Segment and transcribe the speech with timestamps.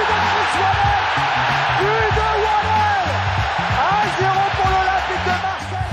[0.00, 1.04] Va être le but de Chris Waddle
[1.80, 3.12] but de Waddle
[4.16, 5.90] 1-0 pour l'Olympique de Marseille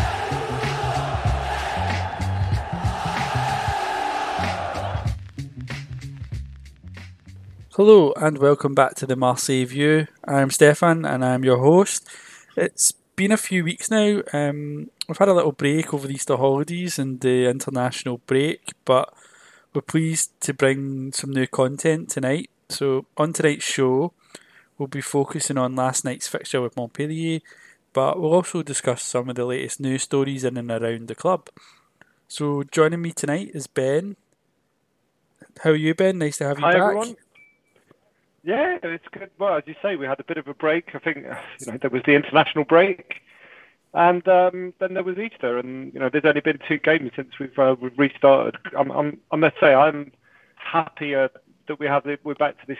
[7.78, 10.08] Hello and welcome back to the Marseille View.
[10.28, 12.08] I'm Stefan and I'm your host.
[12.56, 14.22] It's been a few weeks now.
[14.34, 19.14] Um, we've had a little break over the Easter holidays and the international break, but
[19.76, 22.50] we're pleased to bring some new content tonight.
[22.70, 24.14] So, on tonight's show,
[24.78, 27.40] we'll be focusing on last night's fixture with Montpellier,
[27.94, 31.50] but we'll also discuss some of the latest news stories in and around the club.
[32.28, 34.18] So, joining me tonight is Ben.
[35.64, 36.18] How are you, Ben?
[36.18, 36.82] Nice to have you Hi back.
[36.82, 37.16] everyone.
[38.44, 39.30] Yeah, it's good.
[39.40, 40.92] Well, as you say, we had a bit of a break.
[40.94, 41.26] I think
[41.60, 43.22] you know there was the international break,
[43.94, 47.40] and um, then there was Easter, and you know there's only been two games since
[47.40, 48.58] we've uh, we've restarted.
[48.78, 50.12] I'm, I'm, I must say I'm
[50.56, 51.30] happier
[51.68, 52.78] that we have we're back to this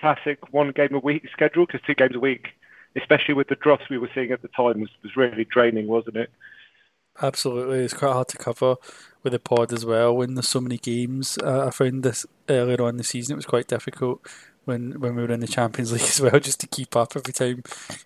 [0.00, 2.48] classic one game a week schedule because two games a week,
[2.96, 6.16] especially with the drops we were seeing at the time, was was really draining, wasn't
[6.16, 6.30] it?
[7.22, 8.76] Absolutely, it's quite hard to cover
[9.22, 11.38] with the pod as well when there's so many games.
[11.38, 14.26] Uh, I found this earlier on in the season; it was quite difficult
[14.64, 17.32] when when we were in the Champions League as well, just to keep up every
[17.32, 17.62] time.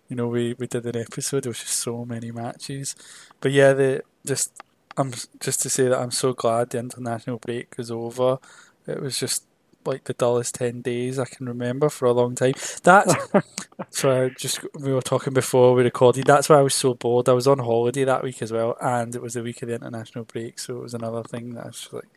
[0.08, 1.44] You know, we, we did an episode.
[1.44, 2.94] There was just so many matches.
[3.40, 4.62] But yeah, the just
[4.96, 8.38] I'm just to say that I'm so glad the international break was over.
[8.86, 9.44] It was just
[9.88, 12.54] like the dullest ten days I can remember for a long time.
[12.82, 13.14] That's
[13.90, 16.26] so I just we were talking before we recorded.
[16.26, 17.28] That's why I was so bored.
[17.28, 19.74] I was on holiday that week as well, and it was the week of the
[19.74, 22.08] international break, so it was another thing that I was just like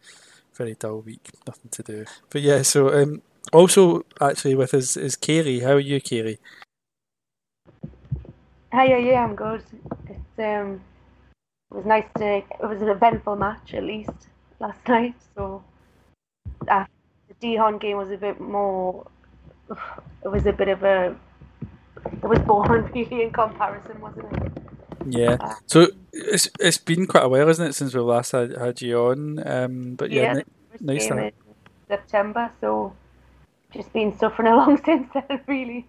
[0.55, 2.05] very dull week, nothing to do.
[2.29, 3.21] But yeah, so um,
[3.53, 5.63] also actually with us is Kaylee.
[5.63, 6.37] How are you, Kaylee?
[8.73, 9.63] Hi, yeah, yeah, I'm good.
[10.07, 10.81] It's um,
[11.71, 12.37] it was nice to.
[12.37, 14.11] It was an eventful match at least
[14.59, 15.15] last night.
[15.35, 15.63] So,
[16.67, 16.85] uh,
[17.41, 19.07] the Dijon game was a bit more.
[20.23, 21.15] It was a bit of a.
[22.11, 24.51] It was boring, really, in comparison, wasn't it?
[25.07, 25.55] Yeah.
[25.65, 28.99] So it's it's been quite a while, isn't it, since we last had, had you
[28.99, 29.47] on?
[29.47, 30.41] Um, but yeah, Yeah,
[30.71, 31.33] First nice to have-
[31.87, 32.93] September, so
[33.73, 35.41] just been suffering along since then.
[35.47, 35.87] Really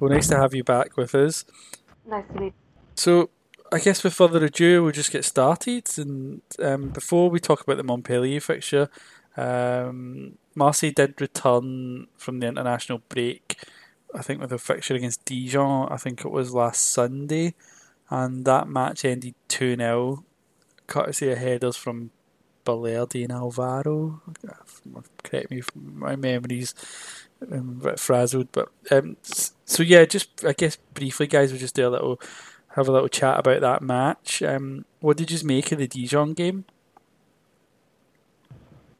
[0.00, 1.44] well, nice to have you back with us.
[2.04, 2.54] nice to meet.
[2.96, 3.30] So,
[3.72, 5.88] I guess with further ado, we'll just get started.
[5.96, 8.88] And um, before we talk about the Montpellier fixture,
[9.36, 13.56] um, Marseille did return from the international break.
[14.14, 15.88] I think with a fixture against Dijon.
[15.90, 17.54] I think it was last Sunday,
[18.08, 20.24] and that match ended two 0
[20.86, 22.10] courtesy of headers from
[22.64, 24.20] Balerdi and Alvaro.
[25.22, 26.74] Correct me if my memories
[27.50, 31.90] um, frazzled, but um, so yeah, just I guess briefly, guys, we'll just do a
[31.90, 32.20] little
[32.74, 34.42] have a little chat about that match.
[34.42, 36.64] Um, what did you make of the Dijon game?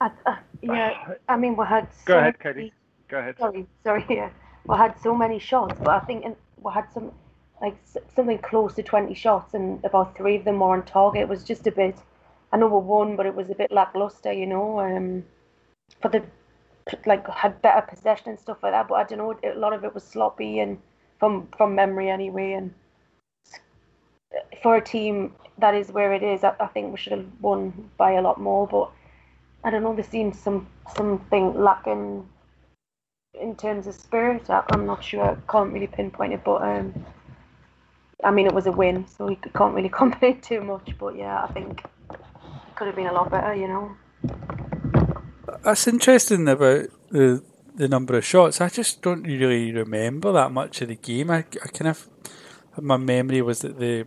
[0.00, 1.88] I, uh, yeah, I mean we had.
[1.92, 2.72] So Go ahead, Katie.
[3.08, 3.36] Go ahead.
[3.38, 4.04] Sorry, sorry.
[4.08, 4.30] Yeah,
[4.66, 7.12] we had so many shots, but I think in, we had some
[7.60, 7.76] like
[8.14, 11.22] something close to twenty shots, and about three of them were on target.
[11.22, 11.96] It was just a bit.
[12.52, 14.80] I know we won, but it was a bit lackluster, you know.
[14.80, 15.24] Um,
[16.00, 16.22] for the
[17.06, 19.38] like had better possession and stuff like that, but I don't know.
[19.44, 20.78] A lot of it was sloppy and
[21.18, 22.52] from from memory anyway.
[22.52, 22.74] And
[24.62, 27.90] for a team that is where it is, I, I think we should have won
[27.96, 28.66] by a lot more.
[28.66, 28.90] But
[29.62, 29.94] I don't know.
[29.94, 32.26] There seems some something lacking
[33.34, 34.48] in terms of spirit.
[34.48, 35.22] I, I'm not sure.
[35.22, 37.04] I can't really pinpoint it, but um,
[38.24, 40.96] I mean, it was a win, so we can't really complain too much.
[40.98, 42.20] But yeah, I think it
[42.74, 43.96] could have been a lot better, you know.
[45.62, 47.42] That's interesting about the
[47.74, 48.60] the number of shots.
[48.60, 51.30] I just don't really remember that much of the game.
[51.30, 52.08] I, I kind of
[52.80, 54.04] my memory was that there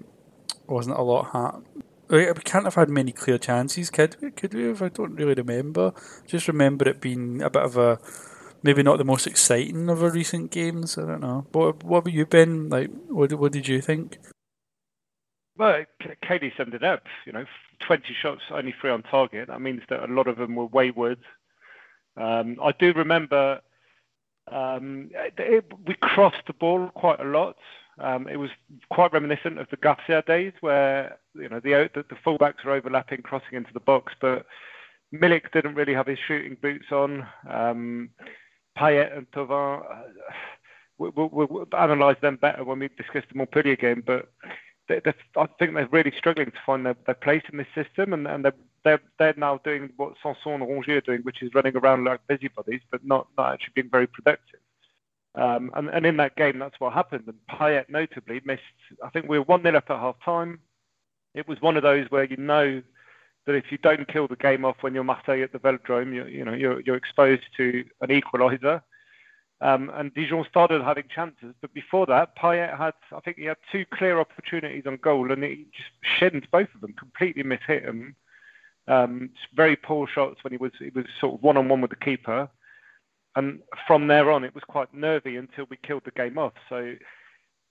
[0.68, 1.64] wasn't a lot.
[2.14, 4.32] We we can't have had many clear chances, could we?
[4.32, 4.70] Could we?
[4.70, 5.94] If I don't really remember,
[6.28, 8.00] just remember it being a bit of a
[8.62, 10.98] maybe not the most exciting of our recent games.
[10.98, 11.46] I don't know.
[11.52, 12.92] What what have you been like?
[13.08, 14.18] What what did you think?
[15.58, 15.86] Well,
[16.28, 17.04] Katie summed it up.
[17.26, 17.46] You know,
[17.82, 19.50] 20 shots, only three on target.
[19.50, 21.20] That means that a lot of them were wayward.
[22.18, 23.62] Um, I do remember
[24.52, 27.58] um, it- we crossed the ball quite a lot.
[28.00, 28.50] Um, it was
[28.90, 33.22] quite reminiscent of the Garcia days, where you know the, the the fullbacks were overlapping,
[33.22, 34.46] crossing into the box, but
[35.14, 37.28] Milik didn't really have his shooting boots on.
[37.50, 38.10] Um,
[38.78, 40.04] Payet and Thauvin, uh,
[40.98, 44.04] we'll, we'll, we'll analyse them better when we discuss the Montpellier game.
[44.06, 44.32] But
[44.90, 48.46] I think they're really struggling to find their, their place in this system, and, and
[48.46, 52.04] they're, they're they're now doing what Sanson and Rongier are doing, which is running around
[52.04, 54.60] like busybodies, but not not actually being very productive.
[55.36, 57.24] Um, and, and in that game, that's what happened.
[57.28, 58.62] And Payet notably missed.
[59.04, 60.60] I think we were one 0 up at half time.
[61.34, 62.82] It was one of those where you know
[63.46, 66.26] that if you don't kill the game off when you're Marseille at the Velodrome, you,
[66.26, 68.82] you know you're, you're exposed to an equaliser.
[69.62, 73.58] Um, and Dijon started having chances, but before that, Payet had, I think he had
[73.72, 75.90] two clear opportunities on goal, and he just
[76.20, 78.16] shinned both of them, completely mishit them.
[78.90, 81.92] Um, very poor shots when he was he was sort of one on one with
[81.92, 82.50] the keeper,
[83.36, 86.54] and from there on, it was quite nervy until we killed the game off.
[86.70, 86.94] So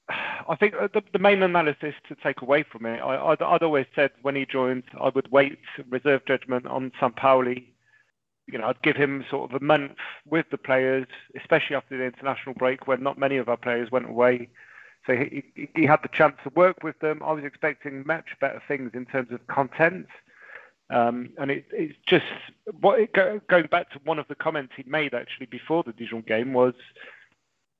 [0.08, 3.86] I think uh, the, the, main analysis to take away from it, I, would always
[3.94, 7.66] said when he joined, I would wait reserve judgment on Sampaoli.
[8.48, 9.92] You know, I'd give him sort of a month
[10.28, 11.06] with the players,
[11.40, 14.48] especially after the international break when not many of our players went away.
[15.06, 15.44] So he,
[15.74, 17.22] he had the chance to work with them.
[17.24, 20.06] I was expecting much better things in terms of content.
[20.90, 22.26] Um, and it, it's just
[22.80, 26.22] what it, going back to one of the comments he made actually before the Dijon
[26.22, 26.74] game was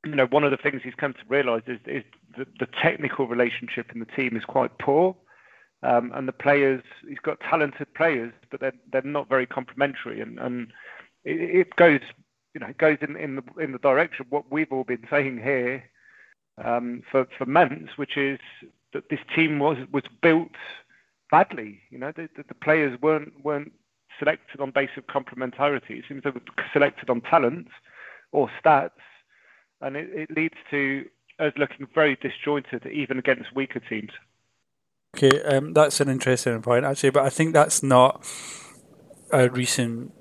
[0.05, 2.05] you know, one of the things he's come to realise is, is
[2.37, 5.17] the, the, technical relationship in the team is quite poor.
[5.85, 10.39] Um, and the players, he's got talented players, but they're they're not very complementary, and
[10.39, 10.69] and
[11.25, 11.99] it, it goes,
[12.55, 15.05] you know, it goes in, in the in the direction of what we've all been
[15.11, 15.83] saying here
[16.65, 18.39] um, for for months, which is
[18.93, 20.53] that this team was was built
[21.33, 21.81] badly.
[21.91, 23.73] You know, the, the, the players weren't weren't
[24.21, 25.99] selected on base of complementarity.
[25.99, 26.41] It seems they were
[26.73, 27.67] selected on talent
[28.31, 28.91] or stats
[29.83, 31.05] and it, it leads to
[31.39, 34.13] us looking very disjointed, even against weaker teams.
[35.17, 38.25] Okay, um, that's an interesting point actually, but I think that's not
[39.31, 40.13] a recent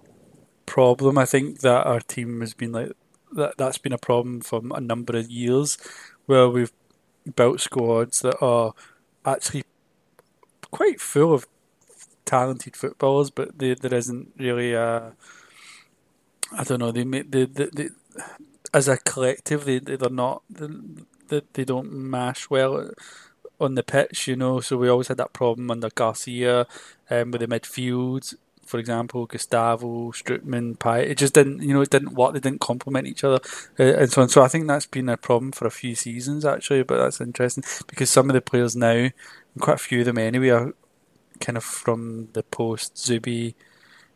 [0.65, 1.17] problem.
[1.17, 2.91] I think that our team has been like
[3.33, 3.57] that.
[3.57, 5.77] That's been a problem for a number of years,
[6.25, 6.73] where we've
[7.35, 8.73] built squads that are
[9.25, 9.63] actually
[10.71, 11.47] quite full of
[12.25, 15.13] talented footballers, but they, there isn't really a.
[16.51, 16.91] I don't know.
[16.91, 17.89] They they, they
[18.73, 22.91] as a collective, they they're not they, they don't mash well
[23.59, 24.59] on the pitch, you know.
[24.59, 26.67] So we always had that problem under Garcia
[27.09, 28.35] um, with the midfield,
[28.65, 31.07] for example, Gustavo, Strootman, Pai.
[31.07, 32.33] It just didn't, you know, it didn't work.
[32.33, 33.39] They didn't complement each other,
[33.79, 34.29] uh, and so on.
[34.29, 36.83] So I think that's been a problem for a few seasons actually.
[36.83, 39.09] But that's interesting because some of the players now,
[39.59, 40.73] quite a few of them anyway, are
[41.39, 43.55] kind of from the post Zubi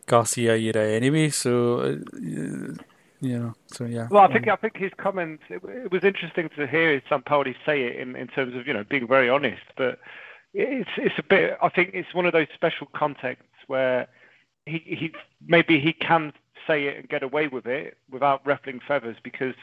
[0.06, 1.30] Garcia era anyway.
[1.30, 1.80] So.
[1.80, 2.82] Uh,
[3.20, 4.08] you know, so yeah.
[4.10, 5.42] Well, I think I think his comments.
[5.48, 8.74] it, it was interesting to hear some Sampaoli say it in, in terms of you
[8.74, 9.98] know being very honest, but
[10.52, 11.56] it's it's a bit.
[11.62, 14.06] I think it's one of those special contexts where
[14.66, 15.12] he he
[15.46, 16.32] maybe he can
[16.66, 19.54] say it and get away with it without ruffling feathers because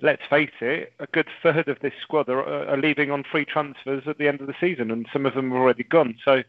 [0.00, 4.04] let's face it, a good third of this squad are, are leaving on free transfers
[4.06, 6.16] at the end of the season, and some of them are already gone.
[6.24, 6.42] So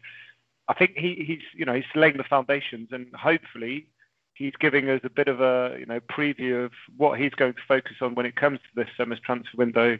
[0.68, 3.86] I think he, he's you know he's laying the foundations, and hopefully
[4.34, 7.60] he's giving us a bit of a you know preview of what he's going to
[7.66, 9.98] focus on when it comes to this summer's transfer window.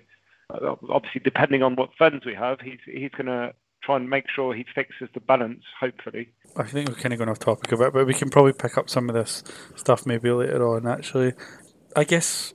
[0.91, 4.55] Obviously, depending on what funds we have, he's he's going to try and make sure
[4.55, 5.63] he fixes the balance.
[5.81, 8.53] Hopefully, I think we're kind of going off topic a bit, but we can probably
[8.53, 9.43] pick up some of this
[9.77, 10.87] stuff maybe later on.
[10.87, 11.35] Actually,
[11.97, 12.55] I guess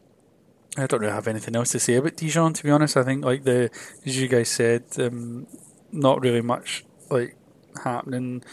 [0.80, 2.54] I don't really have anything else to say about Dijon.
[2.54, 3.70] To be honest, I think like the
[4.06, 5.48] as you guys said, um,
[5.92, 7.36] not really much like
[7.84, 8.44] happening.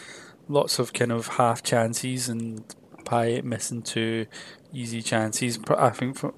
[0.47, 2.63] Lots of kind of half chances and
[3.03, 4.25] Payet missing two
[4.73, 5.59] easy chances.
[5.69, 6.33] I think, from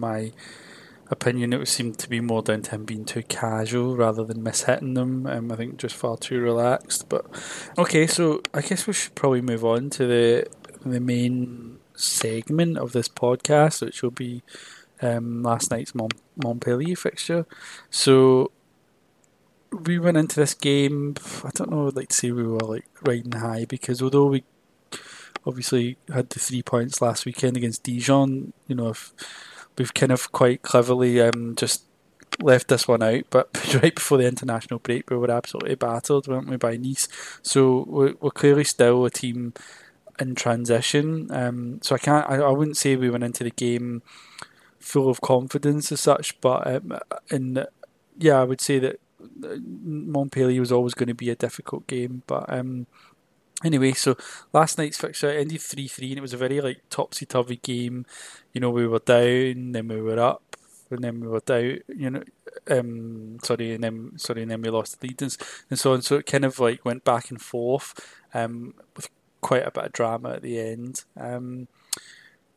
[0.00, 0.32] my
[1.08, 4.42] opinion, it would seem to be more down to him being too casual rather than
[4.42, 5.26] mishitting them.
[5.26, 7.08] Um, I think just far too relaxed.
[7.08, 7.26] But
[7.78, 10.46] okay, so I guess we should probably move on to the
[10.84, 14.42] the main segment of this podcast, which will be
[15.02, 17.46] um, last night's Mont- Montpellier fixture.
[17.90, 18.52] So
[19.70, 21.14] we went into this game.
[21.44, 21.88] I don't know.
[21.88, 24.44] I'd like to say we were like riding high because although we
[25.46, 28.52] obviously had the three points last weekend against Dijon.
[28.66, 29.12] You know, if
[29.78, 31.84] we've kind of quite cleverly um, just
[32.40, 36.48] left this one out, but right before the international break, we were absolutely battered, weren't
[36.48, 37.08] we, by Nice?
[37.42, 39.54] So we're, we're clearly still a team
[40.18, 41.28] in transition.
[41.30, 44.02] Um, so I can't, I, I wouldn't say we went into the game
[44.80, 46.98] full of confidence as such, but um,
[47.30, 47.64] in
[48.18, 49.00] yeah, I would say that
[49.38, 52.86] Montpellier was always going to be a difficult game, but um,
[53.62, 54.16] Anyway, so
[54.54, 58.06] last night's fixture ended 3 3, and it was a very like topsy turvy game.
[58.54, 60.56] You know, we were down, then we were up,
[60.90, 62.22] and then we were down, you know,
[62.70, 65.36] um, sorry, and then sorry, and then we lost the lead and,
[65.68, 66.00] and so on.
[66.00, 67.94] So it kind of like went back and forth,
[68.32, 69.10] um, with
[69.42, 71.04] quite a bit of drama at the end.
[71.18, 71.68] Um,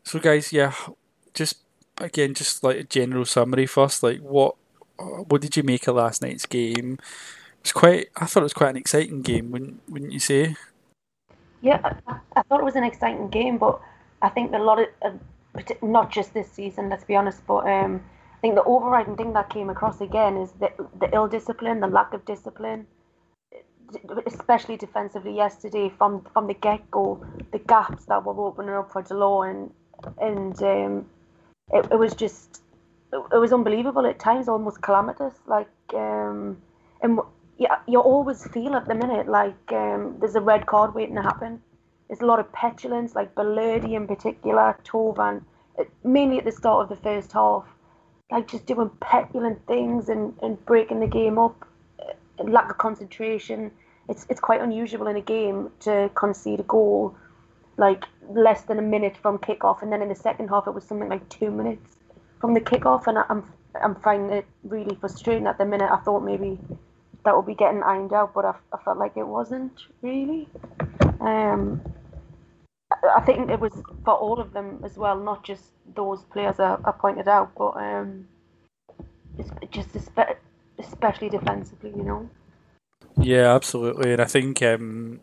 [0.04, 0.74] so guys, yeah,
[1.34, 1.63] just
[1.98, 4.04] again, just like a general summary first.
[4.04, 4.56] Like, what
[4.98, 7.00] what did you make of last night's game?
[7.62, 8.10] It's quite.
[8.16, 10.56] I thought it was quite an exciting game, wouldn't wouldn't you say?
[11.62, 13.80] Yeah, I, I thought it was an exciting game, but
[14.22, 15.12] I think a lot of, uh,
[15.82, 18.04] not just this season, let's be honest, but um,
[18.36, 21.88] I think the overriding thing that came across again is the the ill discipline, the
[21.88, 22.86] lack of discipline,
[24.26, 29.02] especially defensively yesterday from from the get go, the gaps that were opening up for
[29.02, 29.72] Delort and
[30.20, 31.06] and um,
[31.72, 32.62] it, it was just
[33.14, 35.36] it was unbelievable at times, almost calamitous.
[35.46, 36.58] Like um,
[37.02, 37.20] and
[37.58, 41.22] yeah, you always feel at the minute like um, there's a red card waiting to
[41.22, 41.62] happen.
[42.08, 45.44] There's a lot of petulance, like Balerdi in particular, Thauvin,
[46.04, 47.66] mainly at the start of the first half,
[48.32, 51.68] like just doing petulant things and, and breaking the game up,
[52.40, 53.72] lack of concentration.
[54.10, 57.16] It's it's quite unusual in a game to concede a goal
[57.78, 60.84] like less than a minute from kickoff, and then in the second half it was
[60.84, 61.98] something like two minutes
[62.40, 63.52] from the kickoff, and I'm
[63.82, 65.90] I'm finding it really frustrating at the minute.
[65.92, 66.60] I thought maybe
[67.26, 70.48] that would be getting ironed out, but I, I felt like it wasn't really.
[71.20, 71.82] Um,
[73.16, 73.74] I think it was
[74.06, 75.64] for all of them as well, not just
[75.96, 78.28] those players I, I pointed out, but um,
[79.72, 79.96] just
[80.78, 82.30] especially defensively, you know.
[83.18, 85.20] Yeah, absolutely, and I think um,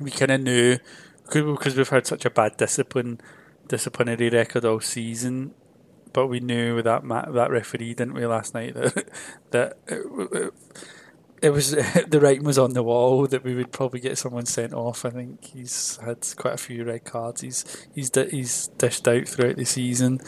[0.00, 0.78] we kind of knew
[1.26, 3.20] because we've had such a bad discipline
[3.68, 5.52] disciplinary record all season.
[6.12, 9.08] But we knew with that that referee, didn't we, last night that
[9.50, 10.52] that it,
[11.42, 11.70] it was
[12.08, 15.04] the writing was on the wall that we would probably get someone sent off.
[15.04, 17.42] I think he's had quite a few red cards.
[17.42, 20.20] He's he's he's dished out throughout the season.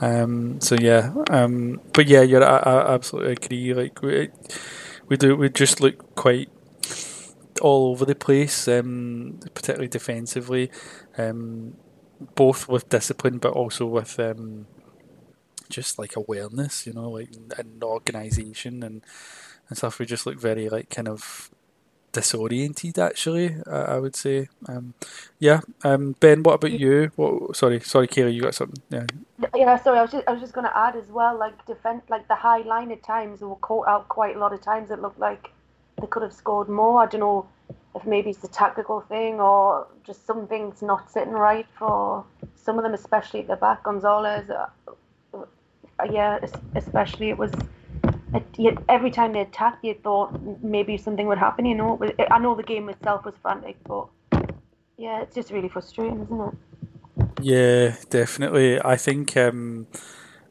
[0.00, 3.74] Um, so yeah, um, but yeah, you're I, I absolutely agree.
[3.74, 4.28] Like we
[5.08, 6.50] we do we just look quite
[7.62, 10.70] all over the place, um, particularly defensively,
[11.16, 11.76] um,
[12.34, 14.66] both with discipline but also with um,
[15.70, 19.02] just like awareness, you know, like and organisation and
[19.68, 19.98] and stuff.
[19.98, 21.50] We just look very like kind of
[22.12, 24.48] disoriented actually I, I would say.
[24.68, 24.94] Um,
[25.38, 27.10] yeah um, Ben what about you?
[27.16, 28.82] What sorry sorry Kaylee you got something?
[28.90, 29.06] Yeah.
[29.54, 32.02] Yeah sorry I was just, I was just going to add as well like defense
[32.10, 35.00] like the high line at times were caught out quite a lot of times it
[35.00, 35.50] looked like
[36.00, 37.02] they could have scored more.
[37.02, 37.46] I don't know
[37.94, 42.24] if maybe it's a tactical thing or just something's not sitting right for
[42.56, 43.82] some of them, especially at the back.
[43.82, 44.66] Gonzalez, uh,
[45.34, 45.44] uh,
[46.10, 46.38] yeah,
[46.74, 47.52] especially it was.
[48.58, 51.66] It, every time they attacked, you thought maybe something would happen.
[51.66, 54.08] You know, I know the game itself was frantic, but
[54.96, 56.54] yeah, it's just really frustrating, isn't it?
[57.42, 58.80] Yeah, definitely.
[58.82, 59.36] I think.
[59.36, 59.86] Um,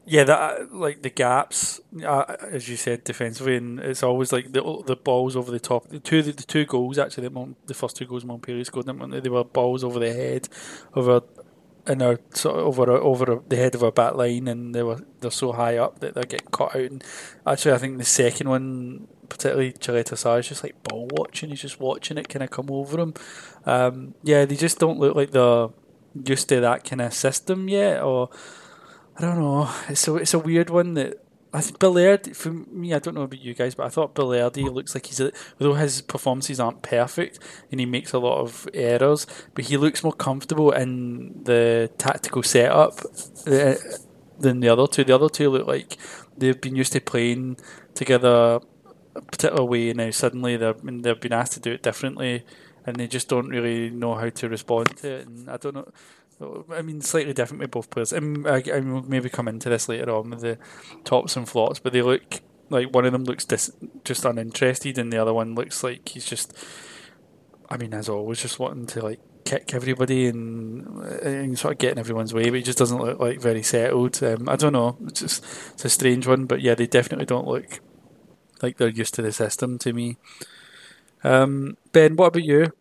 [0.05, 4.83] yeah, that like the gaps, uh, as you said, defensively, and it's always like the
[4.85, 5.89] the balls over the top.
[5.89, 7.29] The two the, the two goals actually,
[7.67, 10.49] the first two goals Montpellier scored, they were balls over the head,
[10.95, 11.21] over
[11.87, 14.99] and our sort of over over the head of our back line, and they were
[15.19, 16.81] they're so high up that they're getting caught out.
[16.81, 17.03] And
[17.45, 21.49] actually, I think the second one, particularly Caleta-Car, is just like ball watching.
[21.49, 23.13] He's just watching it kind of come over him.
[23.65, 25.69] Um, yeah, they just don't look like they're
[26.25, 28.29] used to that kind of system yet, or
[29.17, 29.69] I don't know.
[29.89, 32.93] It's a it's a weird one that I think Balerdi for me.
[32.93, 35.75] I don't know about you guys, but I thought Balerdi looks like he's a, although
[35.75, 37.39] his performances aren't perfect
[37.69, 42.41] and he makes a lot of errors, but he looks more comfortable in the tactical
[42.43, 43.01] setup
[43.47, 43.75] uh,
[44.39, 45.03] than the other two.
[45.03, 45.97] The other two look like
[46.37, 47.57] they've been used to playing
[47.95, 48.61] together
[49.15, 49.89] a particular way.
[49.89, 52.45] And now suddenly they're they've been asked to do it differently,
[52.85, 55.27] and they just don't really know how to respond to it.
[55.27, 55.91] And I don't know.
[56.71, 58.13] I mean, slightly different with both players.
[58.13, 60.57] And I, I will maybe come into this later on with the
[61.03, 63.71] tops and flops, but they look like one of them looks dis-
[64.03, 66.57] just uninterested, and the other one looks like he's just,
[67.69, 70.87] I mean, as always, just wanting to like kick everybody and,
[71.23, 74.23] and sort of getting everyone's way, but he just doesn't look like very settled.
[74.23, 75.43] Um, I don't know, it's just
[75.73, 77.81] it's a strange one, but yeah, they definitely don't look
[78.61, 80.17] like they're used to the system to me.
[81.23, 82.71] Um, ben, what about you?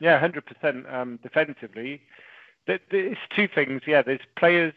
[0.00, 2.00] Yeah, hundred um, percent defensively
[2.66, 3.82] there's two things.
[3.86, 4.74] Yeah, there's players.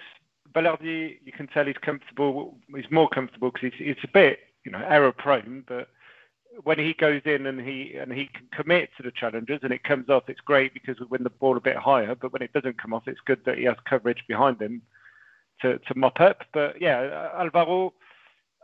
[0.53, 2.57] Balerdi, you can tell he's comfortable.
[2.75, 5.63] He's more comfortable because he's, he's a bit, you know, error prone.
[5.67, 5.89] But
[6.63, 9.83] when he goes in and he and he can commit to the challenges and it
[9.83, 12.15] comes off, it's great because we win the ball a bit higher.
[12.15, 14.81] But when it doesn't come off, it's good that he has coverage behind him
[15.61, 16.43] to, to mop up.
[16.53, 17.93] But yeah, Alvaro,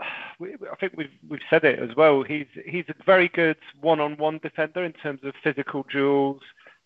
[0.02, 2.24] I think we've we've said it as well.
[2.24, 6.42] He's he's a very good one-on-one defender in terms of physical duels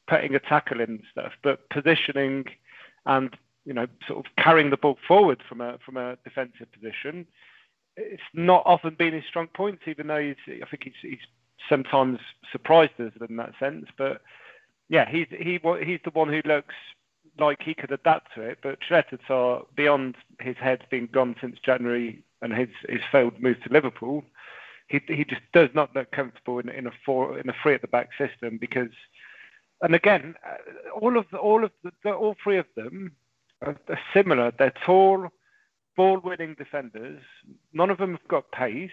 [0.08, 2.46] putting a tackle in and stuff, but positioning
[3.06, 3.36] and
[3.66, 7.26] you know sort of carrying the ball forward from a from a defensive position,
[7.96, 9.84] it's not often been his strong points.
[9.88, 11.20] Even though I think he's, he's
[11.70, 12.20] sometimes
[12.52, 13.86] surprised us in that sense.
[13.98, 14.22] But
[14.90, 16.76] yeah, he's he he's the one who looks
[17.40, 22.24] like he could adapt to it, but Caleta-Car, beyond his head being gone since January
[22.42, 24.24] and his his failed move to Liverpool,
[24.88, 27.82] he he just does not look comfortable in, in a four in a three at
[27.82, 28.90] the back system because,
[29.82, 33.12] and again, uh, all of the, all of the, all three of them
[33.62, 34.52] are, are similar.
[34.58, 35.28] They're tall,
[35.96, 37.22] ball-winning defenders.
[37.74, 38.90] None of them have got pace.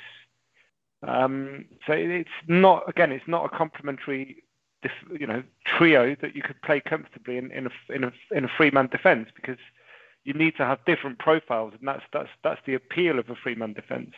[1.06, 4.42] Um, so it's not again, it's not a complementary
[5.18, 8.50] you know trio that you could play comfortably in, in a in a in a
[8.56, 9.58] three man defence because
[10.24, 13.54] you need to have different profiles, and that's that's that's the appeal of a three
[13.54, 14.12] man defence.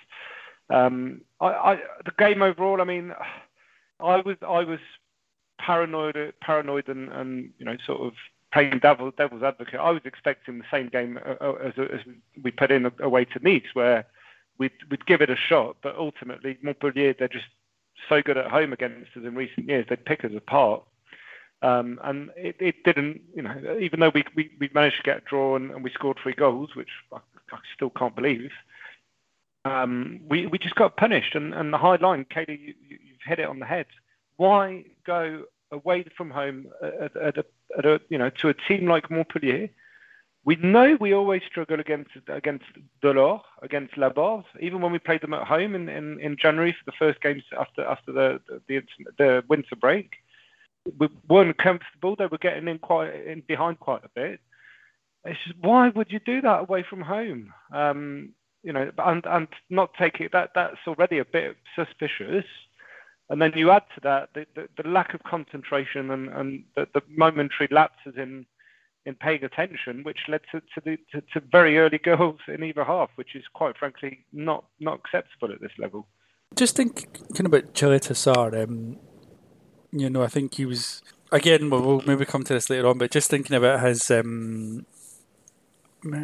[0.71, 3.13] Um, I, I, the game overall, I mean,
[4.01, 4.81] I was I was
[5.59, 8.13] paranoid paranoid and, and you know sort of
[8.53, 9.81] playing devil, devil's advocate.
[9.81, 12.01] I was expecting the same game uh, uh, as, as
[12.43, 14.07] we put in away to Nice, where
[14.59, 17.47] we'd, we'd give it a shot, but ultimately Montpellier they're just
[18.09, 19.87] so good at home against us in recent years.
[19.89, 20.83] They'd pick us apart.
[21.63, 25.19] Um, and it, it, didn't, you know, even though we, we, we managed to get
[25.19, 27.17] a draw and, and we scored three goals, which I,
[27.53, 28.51] I still can't believe,
[29.65, 31.35] um, we, we just got punished.
[31.35, 33.87] And, and the high line, Katie, you, you've hit it on the head.
[34.37, 37.45] Why go away from home at, at, a,
[37.79, 39.71] at a, you know, to a team like Montpellier
[40.47, 42.65] we know we always struggle against against
[43.03, 46.85] Delort, against Laborde, even when we played them at home in, in, in January for
[46.87, 48.81] the first games after after the, the
[49.19, 50.15] the winter break.
[50.99, 52.15] We weren't comfortable.
[52.15, 54.41] They were getting in quite in behind quite a bit.
[55.25, 57.53] It's just, why would you do that away from home?
[57.73, 58.29] Um,
[58.63, 62.47] you know, and and not take it that that's already a bit suspicious.
[63.29, 66.87] And then you add to that the, the, the lack of concentration and, and the,
[66.95, 68.47] the momentary lapses in
[69.05, 72.83] in paying attention, which led to, to, the, to, to very early goals in either
[72.83, 76.07] half, which is quite frankly not not acceptable at this level.
[76.55, 78.99] Just thinking about Caleta um,
[79.93, 81.03] you know, I think he was
[81.33, 81.71] again.
[81.71, 84.87] We'll maybe come to this later on, but just thinking about his um,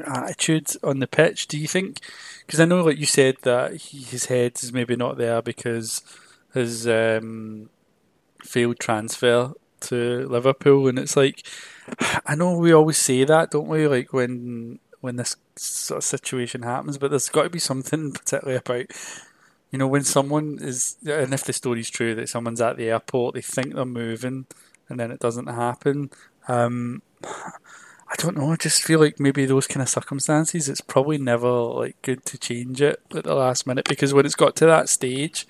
[0.06, 1.48] attitude on the pitch.
[1.48, 1.98] Do you think?
[2.46, 6.02] Because I know, like you said, that he, his head is maybe not there because
[6.54, 7.70] his um,
[8.42, 11.46] failed transfer to Liverpool, and it's like
[12.26, 13.86] I know we always say that, don't we?
[13.86, 18.58] Like when when this sort of situation happens, but there's got to be something particularly
[18.58, 18.86] about
[19.70, 23.34] you know when someone is, and if the story's true that someone's at the airport,
[23.34, 24.46] they think they're moving,
[24.88, 26.10] and then it doesn't happen.
[26.48, 28.52] Um, I don't know.
[28.52, 32.38] I just feel like maybe those kind of circumstances, it's probably never like good to
[32.38, 35.46] change it at the last minute because when it's got to that stage,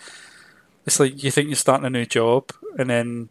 [0.87, 3.29] it's like you think you're starting a new job, and then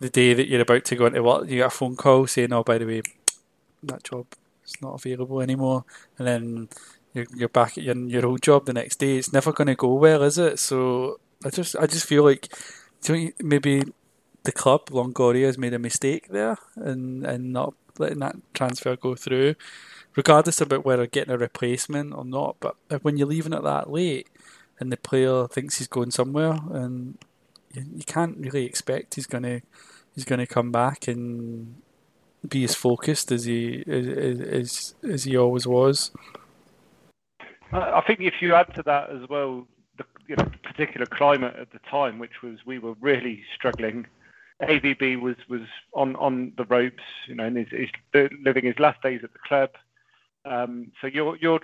[0.00, 2.52] the day that you're about to go into work, you get a phone call saying,
[2.52, 3.02] "Oh, by the way,
[3.82, 4.26] that job
[4.64, 5.84] is not available anymore,"
[6.18, 6.68] and then
[7.12, 9.16] you're, you're back at your your old job the next day.
[9.16, 10.58] It's never going to go well, is it?
[10.58, 12.48] So I just I just feel like
[13.40, 13.84] maybe
[14.44, 19.14] the club Longoria has made a mistake there and and not letting that transfer go
[19.14, 19.54] through,
[20.16, 22.56] regardless about whether getting a replacement or not.
[22.60, 24.28] But when you're leaving it that late,
[24.80, 27.18] and the player thinks he's going somewhere, and
[27.72, 29.62] you, you can't really expect he's gonna
[30.14, 31.82] he's gonna come back and
[32.48, 36.10] be as focused as he as as, as he always was.
[37.72, 39.66] I think if you add to that as well
[39.98, 44.06] the you know, particular climate at the time, which was we were really struggling.
[44.62, 49.02] AVB was was on on the ropes, you know, and he's, he's living his last
[49.02, 49.70] days at the club.
[50.46, 51.60] Um, so you're you're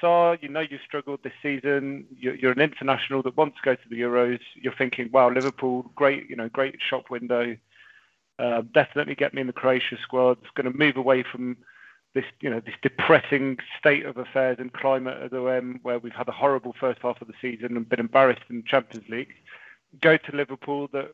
[0.00, 2.06] Car, you know you've struggled this season.
[2.18, 4.40] You're, you're, an international that wants to go to the Euros.
[4.54, 7.56] You're thinking, wow, Liverpool, great, you know, great shop window.
[8.38, 10.38] Uh, definitely get me in the Croatia squad.
[10.42, 11.56] It's going to move away from
[12.14, 16.12] this, you know, this depressing state of affairs and climate at the OM, where we've
[16.12, 19.32] had a horrible first half of the season and been embarrassed in the Champions League.
[20.00, 21.12] Go to Liverpool, that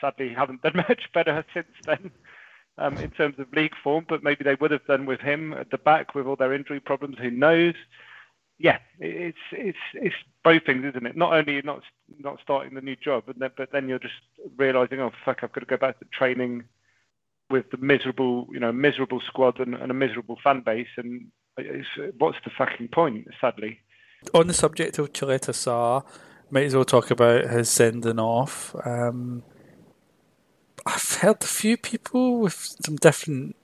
[0.00, 2.10] sadly haven't done much better since then
[2.78, 5.70] um, in terms of league form, but maybe they would have done with him at
[5.70, 7.16] the back with all their injury problems.
[7.18, 7.74] Who knows?
[8.58, 11.16] Yeah, it's it's it's both things, isn't it?
[11.16, 11.82] Not only not
[12.18, 14.14] not starting the new job, but then, but then you're just
[14.56, 16.64] realizing, oh fuck, I've got to go back to training
[17.50, 21.26] with the miserable, you know, miserable squad and, and a miserable fan base, and
[22.18, 23.28] what's the fucking point?
[23.40, 23.80] Sadly.
[24.34, 26.04] On the subject of Caleta-Car,
[26.50, 28.74] might as well talk about his sending off.
[28.84, 29.44] Um,
[30.86, 33.56] I've heard a few people with some different,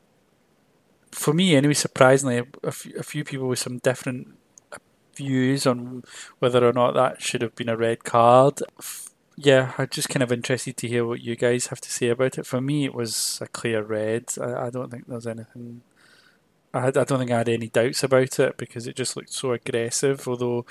[1.13, 4.35] for me anyway, surprisingly, a few, people with some different
[5.15, 6.03] views on
[6.41, 8.61] whether or not that should have been a red card.
[9.37, 12.39] Yeah, I'm just kind of interested to hear what you guys have to say about
[12.39, 12.47] it.
[12.47, 14.25] For me, it was a clear red.
[14.41, 15.83] I, don't think there's anything.
[16.75, 20.27] I don't think I had any doubts about it because it just looked so aggressive.
[20.27, 20.67] Although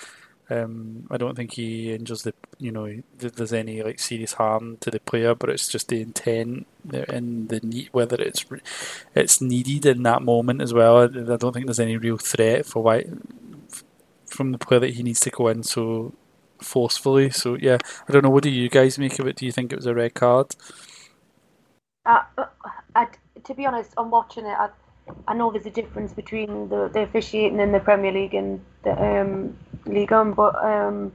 [0.52, 4.92] Um, I don't think he injures the, you know, there's any like serious harm to
[4.92, 8.44] the player, but it's just the intent and the need, whether it's
[9.16, 11.04] it's needed in that moment as well.
[11.04, 13.06] I don't think there's any real threat for why
[14.26, 16.14] from the player that he needs to go in so
[16.60, 17.30] forcefully.
[17.30, 17.78] So yeah,
[18.10, 18.30] I don't know.
[18.30, 19.38] What do you guys make of it?
[19.38, 20.56] Do you think it was a red card?
[22.06, 22.24] Uh,
[22.96, 23.08] I,
[23.44, 24.58] to be honest, I'm watching it.
[24.58, 24.70] I,
[25.28, 28.91] I know there's a difference between the, the officiating in the Premier League and the
[29.21, 31.12] um, Ligue 1, but um,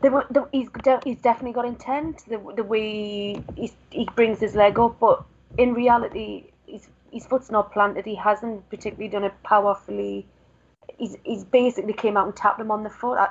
[0.00, 2.22] the, the, he's de- he's definitely got intent.
[2.28, 5.24] The the way he he brings his leg up, but
[5.58, 8.04] in reality, his his foot's not planted.
[8.04, 10.26] He hasn't particularly done it powerfully.
[10.98, 13.18] He's he's basically came out and tapped him on the foot.
[13.18, 13.28] I,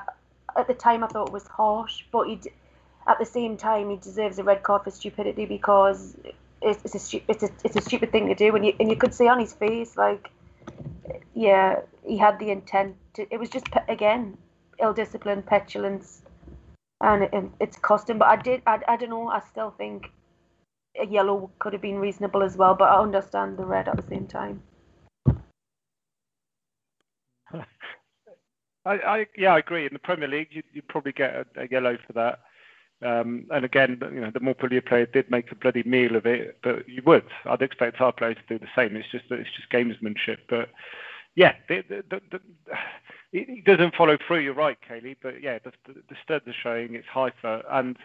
[0.56, 2.40] at the time, I thought it was harsh, but he
[3.06, 6.16] at the same time he deserves a red card for stupidity because
[6.62, 8.88] it's, it's a stu- it's a it's a stupid thing to do, and you and
[8.90, 10.30] you could see on his face like,
[11.34, 12.96] yeah, he had the intent.
[13.14, 14.38] To, it was just again
[14.80, 16.22] ill discipline, petulance,
[17.00, 18.18] and it, it's cost him.
[18.18, 19.28] But I did I, I don't know.
[19.28, 20.10] I still think
[21.00, 24.08] a yellow could have been reasonable as well, but I understand the red at the
[24.08, 24.62] same time.
[27.52, 27.64] I,
[28.84, 29.84] I yeah, I agree.
[29.84, 32.40] In the Premier League, you you probably get a, a yellow for that.
[33.02, 36.58] Um, and again, you know, the Montpellier player did make a bloody meal of it,
[36.62, 37.24] but you would.
[37.44, 38.96] I'd expect our players to do the same.
[38.96, 40.38] It's just it's just gamesmanship.
[40.48, 40.70] But
[41.34, 42.40] yeah, the, the, the,
[43.32, 44.40] it doesn't follow through.
[44.40, 45.16] You're right, Kaylee.
[45.22, 47.96] But yeah, the, the studs are showing it's Haifa, and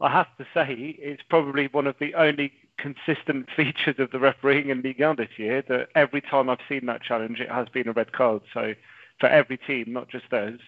[0.00, 4.70] I have to say it's probably one of the only consistent features of the refereeing
[4.70, 5.62] in Ligue 1 this year.
[5.68, 8.42] That every time I've seen that challenge, it has been a red card.
[8.52, 8.74] So
[9.20, 10.58] for every team, not just us.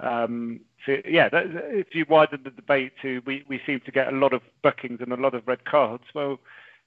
[0.00, 4.12] Um, so yeah, that, if you widen the debate to we, we seem to get
[4.12, 6.40] a lot of bookings and a lot of red cards, well,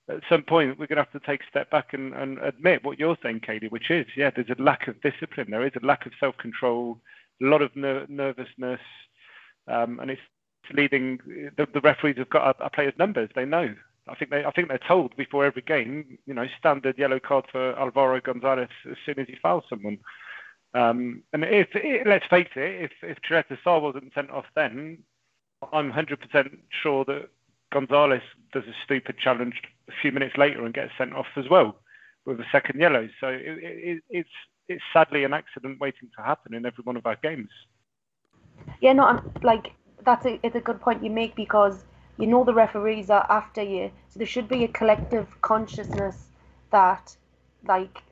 [0.09, 2.83] at some point we're going to have to take a step back and, and admit
[2.83, 5.85] what you're saying, Katie, which is yeah, there's a lack of discipline, there is a
[5.85, 6.99] lack of self-control,
[7.41, 8.81] a lot of ner- nervousness,
[9.67, 10.21] um, and it's
[10.73, 11.19] leading.
[11.57, 13.73] The, the referees have got our, our players' numbers; they know.
[14.09, 17.45] I think they I think they're told before every game, you know, standard yellow card
[17.51, 19.97] for Alvaro Gonzalez as soon as he fouls someone.
[20.73, 21.69] Um, and if,
[22.05, 23.17] let's face it, if if
[23.63, 24.99] Car wasn't sent off then,
[25.73, 27.29] I'm 100% sure that
[27.71, 28.21] Gonzalez
[28.53, 31.79] does a stupid challenge a few minutes later and gets sent off as well
[32.25, 33.07] with a second yellow.
[33.19, 34.29] So it, it, it's
[34.69, 37.49] it's sadly an accident waiting to happen in every one of our games.
[38.81, 41.85] Yeah, no, I'm, like that's a it's a good point you make because
[42.17, 46.27] you know the referees are after you, so there should be a collective consciousness
[46.71, 47.15] that
[47.67, 48.03] like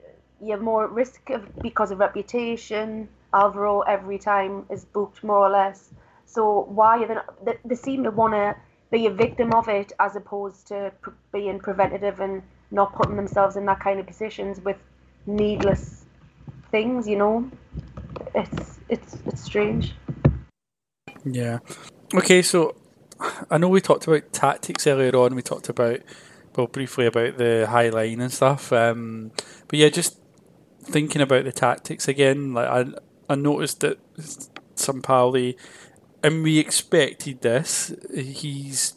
[0.42, 3.08] you have more at risk of because of reputation.
[3.34, 5.92] Alvaro every time is booked more or less.
[6.26, 7.14] So why are they?
[7.16, 8.56] Not, they, they seem to want to
[8.92, 10.92] be a victim of it as opposed to
[11.32, 14.78] being preventative and not putting themselves in that kind of positions with
[15.26, 16.06] needless
[16.72, 17.08] things.
[17.08, 17.52] You know,
[18.34, 19.94] it's it's it's strange.
[21.24, 21.60] Yeah.
[22.14, 22.76] Okay, so
[23.50, 25.36] I know we talked about tactics earlier on.
[25.36, 26.00] We talked about
[26.56, 28.72] well briefly about the high line and stuff.
[28.72, 29.32] Um,
[29.68, 30.20] but yeah, just
[30.86, 32.86] thinking about the tactics again, like I
[33.30, 33.98] I noticed that
[34.76, 35.56] Sampaoli,
[36.24, 37.94] and we expected this.
[38.14, 38.94] He's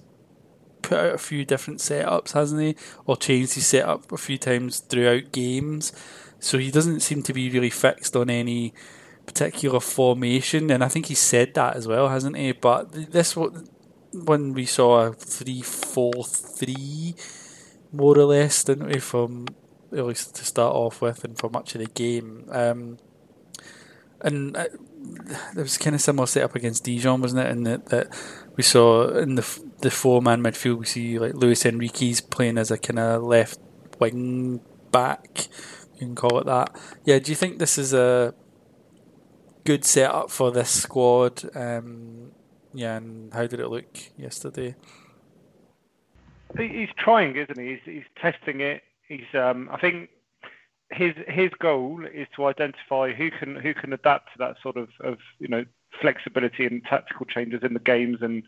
[0.82, 2.76] put out a few different setups, hasn't he?
[3.06, 5.92] Or changed his setup a few times throughout games.
[6.40, 8.72] So he doesn't seem to be really fixed on any
[9.26, 12.52] particular formation, and I think he said that as well, hasn't he?
[12.52, 17.14] But this one we saw a three four three,
[17.92, 18.98] more or less, didn't we?
[18.98, 19.46] From
[19.92, 22.44] at least to start off with, and for much of the game.
[22.50, 22.98] Um,
[24.20, 24.66] and uh,
[25.54, 27.50] there was kind of similar setup against Dijon, wasn't it?
[27.50, 28.08] And that, that
[28.56, 32.70] we saw in the the four man midfield, we see like Luis Henrique's playing as
[32.70, 33.60] a kind of left
[34.00, 35.48] wing back,
[35.94, 36.76] you can call it that.
[37.04, 38.34] Yeah, do you think this is a
[39.64, 41.44] good setup for this squad?
[41.56, 42.32] Um,
[42.74, 44.74] yeah, and how did it look yesterday?
[46.56, 47.70] He's trying, isn't he?
[47.70, 50.10] He's, he's testing it he's um, I think
[50.90, 54.88] his his goal is to identify who can who can adapt to that sort of,
[55.00, 55.64] of you know
[56.00, 58.42] flexibility and tactical changes in the games and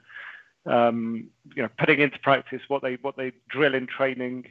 [0.67, 4.47] um, you know putting into practice what they what they drill in training.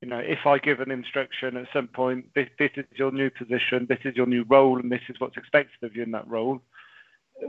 [0.00, 3.30] You know, if I give an instruction at some point, this this is your new
[3.30, 6.26] position, this is your new role, and this is what's expected of you in that
[6.26, 6.62] role.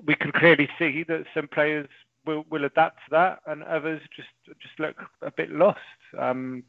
[0.05, 1.87] We can clearly see that some players
[2.25, 4.27] will will adapt to that, and others just
[4.61, 5.79] just look a bit lost.
[6.19, 6.63] Um,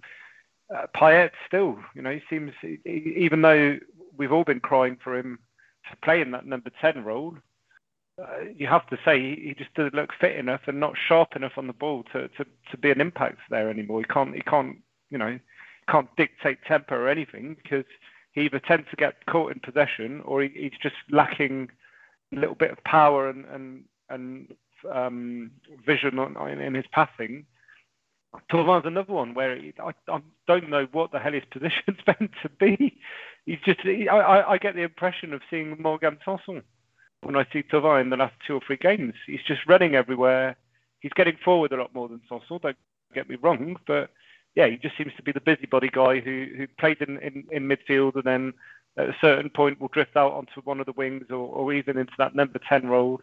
[0.74, 2.52] uh, Payet still, you know, he seems,
[2.84, 3.78] even though
[4.16, 5.38] we've all been crying for him
[5.90, 7.36] to play in that number 10 role,
[8.20, 11.52] uh, you have to say he, just doesn't look fit enough and not sharp enough
[11.56, 14.00] on the ball to, to, to be an impact there anymore.
[14.00, 14.76] He can't, he can't,
[15.10, 15.38] you know,
[15.88, 17.84] can't dictate tempo or anything because
[18.32, 21.70] he either tends to get caught in possession or he, he's just lacking
[22.34, 24.54] a little bit of power and and and
[24.90, 25.50] um,
[25.86, 27.46] vision on, in his passing.
[28.50, 32.32] Thauvin's another one where he, I, I don't know what the hell his position's meant
[32.42, 32.98] to be.
[33.46, 36.62] He's just he, I, I get the impression of seeing Morgan Sanson
[37.22, 39.14] when I see Thauvin in the last two or three games.
[39.26, 40.56] He's just running everywhere.
[41.00, 42.58] He's getting forward a lot more than Sanson.
[42.62, 42.76] Don't
[43.14, 44.10] get me wrong, but
[44.54, 47.68] yeah, he just seems to be the busybody guy who who played in, in, in
[47.68, 48.54] midfield and then
[48.96, 51.96] at a certain point will drift out onto one of the wings or, or even
[51.96, 53.20] into that number ten role.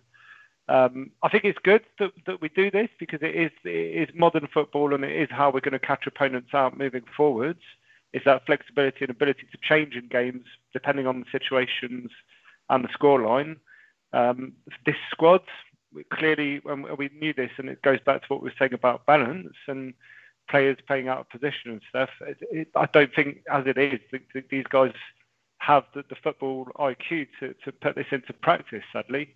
[0.70, 4.16] Um, I think it's good that, that we do this because it is it is
[4.16, 7.62] modern football and it is how we're going to catch opponents out moving forwards.
[8.14, 12.12] Is that flexibility and ability to change in games depending on the situations
[12.70, 13.58] and the scoreline.
[14.14, 14.54] Um,
[14.86, 15.42] this squad
[16.14, 19.08] clearly, when we knew this, and it goes back to what we were saying about
[19.08, 19.96] balance and
[20.50, 22.10] players playing out of position and stuff.
[22.22, 24.00] It, it, I don't think, as it is,
[24.50, 24.94] these guys
[25.60, 28.84] have the, the, football IQ to, to put this into practice.
[28.94, 29.36] Sadly,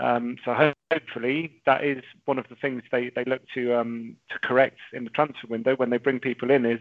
[0.00, 4.38] um, so hopefully that is one of the things they, they look to um, to
[4.46, 6.64] correct in the transfer window when they bring people in.
[6.64, 6.80] Is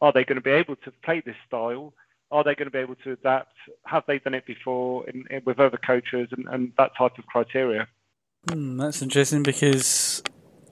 [0.00, 1.92] are they going to be able to play this style?
[2.30, 3.52] Are they going to be able to adapt?
[3.84, 7.26] Have they done it before in, in, with other coaches and, and that type of
[7.26, 7.86] criteria?
[8.50, 10.22] Hmm, that's interesting because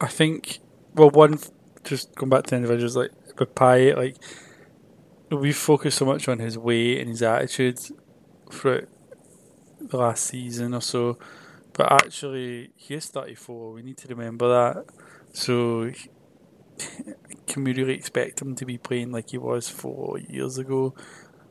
[0.01, 0.59] I think,
[0.95, 1.39] well, one,
[1.85, 4.17] just going back to individuals like Payet, like
[5.31, 7.79] we've focused so much on his weight and his attitude
[8.51, 8.89] throughout
[9.81, 11.19] the last season or so,
[11.75, 13.73] but actually he is 34.
[13.73, 14.85] We need to remember that.
[15.33, 15.91] So,
[17.47, 20.95] can we really expect him to be playing like he was four years ago?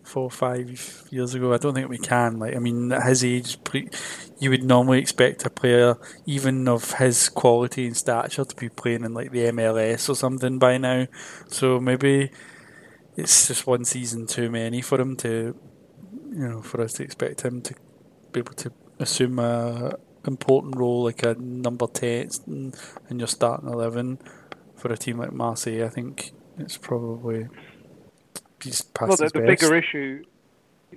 [0.04, 1.54] four or five years ago.
[1.54, 2.40] I don't think we can.
[2.40, 3.58] Like, I mean, at his age,
[4.40, 9.04] you would normally expect a player, even of his quality and stature, to be playing
[9.04, 11.08] in like the MLS or something by now.
[11.48, 12.32] So maybe
[13.16, 15.56] it's just one season too many for him to,
[16.32, 17.76] you know, for us to expect him to
[18.32, 22.30] be able to assume a important role like a number ten
[23.10, 24.20] in your starting eleven
[24.76, 25.84] for a team like Marseille.
[25.84, 27.48] I think it's probably
[28.64, 30.24] he's past well, the, the bigger issue,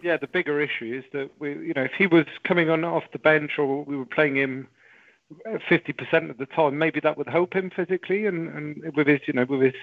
[0.03, 3.05] yeah, the bigger issue is that we, you know, if he was coming on off
[3.13, 4.69] the bench or we were playing him
[5.69, 9.21] fifty percent of the time, maybe that would help him physically and, and with his,
[9.27, 9.75] you know, with his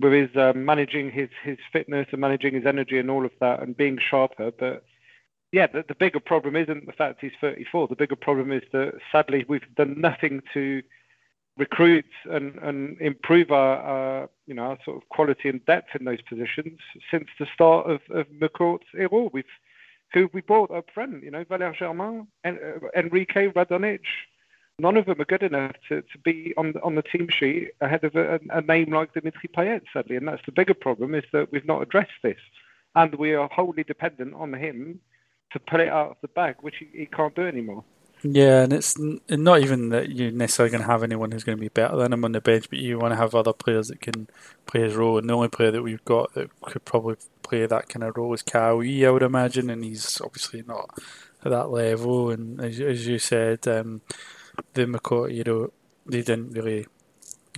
[0.00, 3.62] with his um, managing his his fitness and managing his energy and all of that
[3.62, 4.84] and being sharper, but.
[5.52, 7.88] Yeah, the, the bigger problem isn't the fact he's 34.
[7.88, 10.82] The bigger problem is that sadly we've done nothing to
[11.56, 16.22] recruit and, and improve our, you know our sort of quality and depth in those
[16.22, 16.78] positions
[17.10, 19.28] since the start of, of McCourt's era.
[19.32, 19.44] We've
[20.12, 24.00] who we brought up front, you know, Valère Germain, and uh, Henrique Radonjic.
[24.78, 27.72] None of them are good enough to, to be on the, on the team sheet
[27.80, 30.16] ahead of a, a name like Dimitri Payet, sadly.
[30.16, 32.38] And that's the bigger problem is that we've not addressed this,
[32.94, 35.00] and we are wholly dependent on him
[35.52, 37.84] to pull it out of the bag, which he, he can't do anymore.
[38.22, 41.62] Yeah, and it's not even that you're necessarily going to have anyone who's going to
[41.62, 44.00] be better than him on the bench, but you want to have other players that
[44.00, 44.28] can
[44.66, 45.18] play his role.
[45.18, 48.34] And the only player that we've got that could probably play that kind of role
[48.34, 50.98] is Kawi, I would imagine, and he's obviously not
[51.44, 52.30] at that level.
[52.30, 54.00] And as, as you said, um,
[54.74, 55.72] the McCourt, you know,
[56.04, 56.86] they didn't really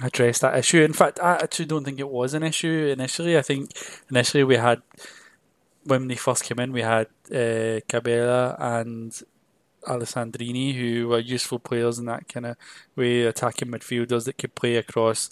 [0.02, 0.82] address that issue.
[0.82, 3.38] In fact, I actually don't think it was an issue initially.
[3.38, 3.70] I think
[4.10, 4.82] initially we had,
[5.84, 9.12] when they first came in, we had uh, Cabella and
[9.84, 12.56] Alessandrini, who were useful players in that kind of
[12.96, 15.30] way, attacking midfielders that could play across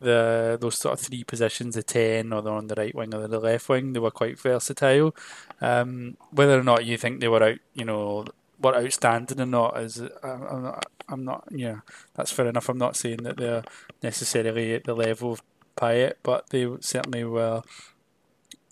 [0.00, 3.26] the those sort of three positions, the ten, or they're on the right wing or
[3.26, 3.92] the left wing.
[3.92, 5.14] They were quite versatile.
[5.60, 8.24] Um, whether or not you think they were out, you know,
[8.60, 11.80] were outstanding or not is I'm not, I'm not yeah
[12.14, 12.68] that's fair enough.
[12.68, 13.64] I'm not saying that they're
[14.02, 15.42] necessarily at the level of
[15.76, 17.62] Payet, but they certainly were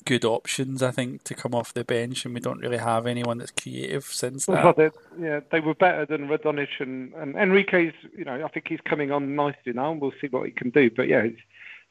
[0.06, 3.36] good options, I think, to come off the bench, and we don't really have anyone
[3.36, 4.64] that's creative since that.
[4.64, 4.90] Well, they,
[5.20, 7.94] yeah, they were better than Radonjic and, and Henrique's.
[8.16, 10.70] You know, I think he's coming on nicely now, and we'll see what he can
[10.70, 10.90] do.
[10.90, 11.26] But yeah,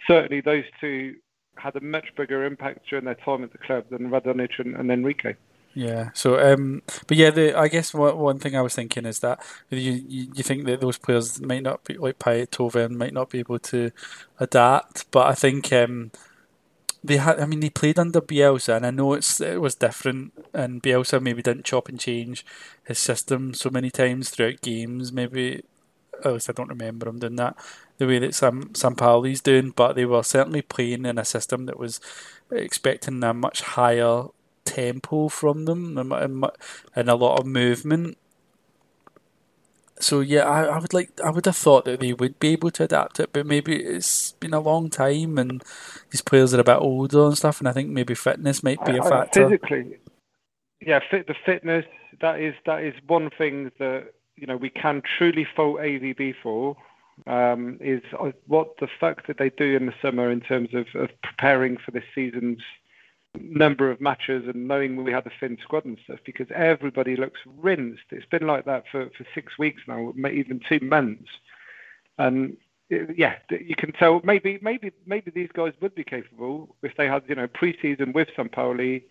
[0.08, 1.15] certainly those two
[1.58, 4.89] had a much bigger impact during their time at the club than Radonjic and, and
[4.89, 5.38] Henrique.
[5.75, 6.12] Yeah.
[6.13, 9.43] So, um, but yeah, the I guess one, one thing I was thinking is that
[9.69, 13.30] you, you, you think that those players might not be like Payet, Thauvin might not
[13.30, 13.91] be able to
[14.39, 16.12] adapt, but I think um,
[17.08, 17.39] they had.
[17.39, 20.34] I mean, they played under Bielsa, and I know it's it was different.
[20.54, 22.46] And Bielsa maybe didn't chop and change
[22.84, 25.12] his system so many times throughout games.
[25.12, 25.63] Maybe
[26.24, 27.58] at least I don't remember him doing that
[27.98, 29.72] the way that some Sampaoli's doing.
[29.72, 32.00] But they were certainly playing in a system that was
[32.52, 34.26] expecting a much higher
[34.65, 36.46] tempo from them and,
[36.96, 38.18] and a lot of movement
[40.00, 42.72] so yeah, I, I would like I would have thought that they would be able
[42.72, 45.64] to adapt it, but maybe it's been a long time and
[46.12, 48.98] these players are a bit older and stuff, and I think maybe fitness might be
[48.98, 49.48] a factor.
[49.48, 49.98] Physically,
[50.82, 51.86] yeah, fit, the fitness,
[52.22, 56.76] that is that is one thing that you know we can truly fault AVB for.
[57.28, 60.88] Um, is uh, what the fuck did they do in the summer in terms of,
[60.96, 62.60] of preparing for this season's
[63.41, 67.39] number of matches and knowing we had a thin squad and stuff because everybody looks
[67.45, 68.04] rinsed.
[68.12, 71.30] It's been like that for, for six weeks now, even two months.
[72.17, 72.58] And
[72.89, 77.24] yeah, you can tell maybe maybe maybe these guys would be capable if they had
[77.28, 79.04] you know preseason with Sampaoli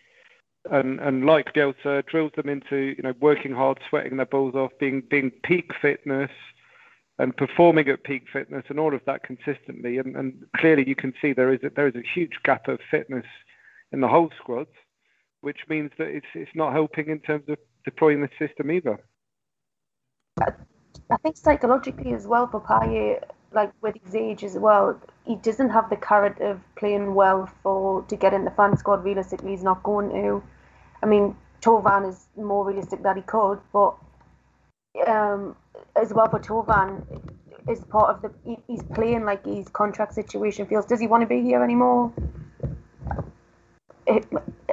[0.71, 4.71] and and like Bielsa drills them into you know working hard, sweating their balls off,
[4.79, 6.31] being being peak fitness
[7.19, 9.99] and performing at peak fitness and all of that consistently.
[9.99, 12.81] And, and clearly you can see there is a, there is a huge gap of
[12.91, 13.27] fitness
[13.95, 14.67] in the whole squad,
[15.41, 18.99] which means that it's it's not helping in terms of deploying the system either.
[20.41, 25.71] I think psychologically as well for Payet, like with his age as well, he doesn't
[25.71, 29.05] have the carrot of playing well for to get in the fan squad.
[29.05, 30.43] Realistically, he's not going to.
[31.03, 33.95] I mean, Thauvin is more realistic that he could, but
[35.07, 35.57] um,
[35.97, 37.05] as well for Thauvin
[37.71, 40.87] is part of the he, he's playing like his contract situation feels.
[40.87, 42.13] Does he want to be here anymore?
[44.07, 44.27] It,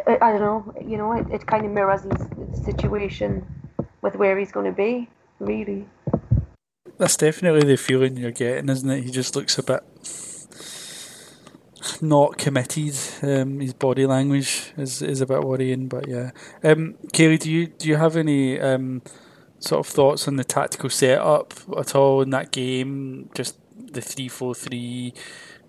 [0.07, 3.45] I don't know, you know, it, it kind of mirrors his situation
[4.01, 5.87] with where he's going to be, really.
[6.97, 9.03] That's definitely the feeling you're getting, isn't it?
[9.03, 9.83] He just looks a bit
[12.01, 12.95] not committed.
[13.21, 16.31] Um, his body language is, is a bit worrying, but yeah.
[16.63, 19.01] Um, Kaylee, do you do you have any um,
[19.59, 23.29] sort of thoughts on the tactical setup at all in that game?
[23.33, 25.13] Just the three four three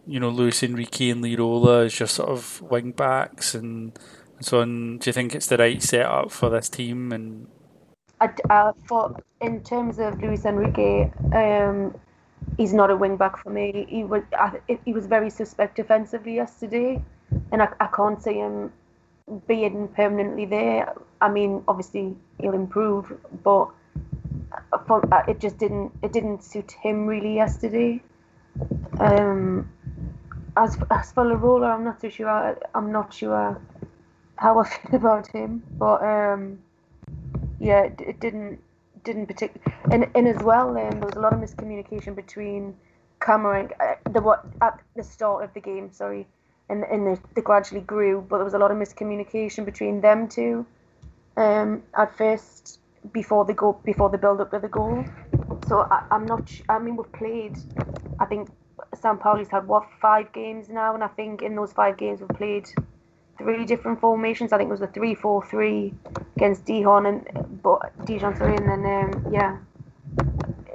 [0.07, 3.99] you know, Luis Henrique and Lirola as your sort of wing backs and,
[4.37, 4.99] and so on.
[4.99, 7.13] Do you think it's the right setup for this team?
[7.13, 7.47] And
[8.51, 11.95] uh, for in terms of Luis Henrique, um,
[12.57, 13.87] he's not a wing back for me.
[13.89, 17.03] He was I, he was very suspect defensively yesterday,
[17.51, 18.73] and I, I can't see him
[19.47, 20.95] being permanently there.
[21.21, 23.13] I mean, obviously he'll improve,
[23.45, 23.71] but
[24.87, 28.03] for, uh, it just didn't it didn't suit him really yesterday.
[29.01, 29.69] Um,
[30.57, 32.59] as as for Lirola, I'm not too sure.
[32.75, 33.61] I'm not sure
[34.37, 36.59] how I feel about him, but um,
[37.59, 38.61] yeah, it, it didn't
[39.05, 39.79] didn't particularly.
[39.91, 42.77] And and as well, um, there was a lot of miscommunication between
[43.21, 45.91] Cameron uh, the what at the start of the game.
[45.93, 46.27] Sorry,
[46.69, 50.29] and and they, they gradually grew, but there was a lot of miscommunication between them
[50.29, 50.67] two.
[51.35, 52.79] Um, at first,
[53.13, 55.05] before the go before the build up to the goal.
[55.67, 56.51] So I, I'm not.
[56.69, 57.57] I mean, we've played.
[58.21, 58.49] I think
[58.95, 62.69] Sampaoli's had what five games now, and I think in those five games we've played
[63.39, 64.53] three different formations.
[64.53, 65.95] I think it was a three-four-three
[66.37, 69.59] against Dijon and but Dijon, sorry, and then um, yeah,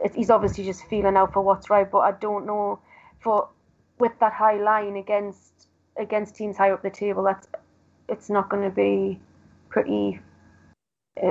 [0.04, 1.90] it, he's obviously just feeling out for what's right.
[1.90, 2.80] But I don't know
[3.20, 3.50] for
[4.00, 5.68] with that high line against
[5.98, 7.24] against teams higher up the table.
[7.24, 7.48] That's
[8.10, 9.20] it's not going to be
[9.70, 10.20] pretty.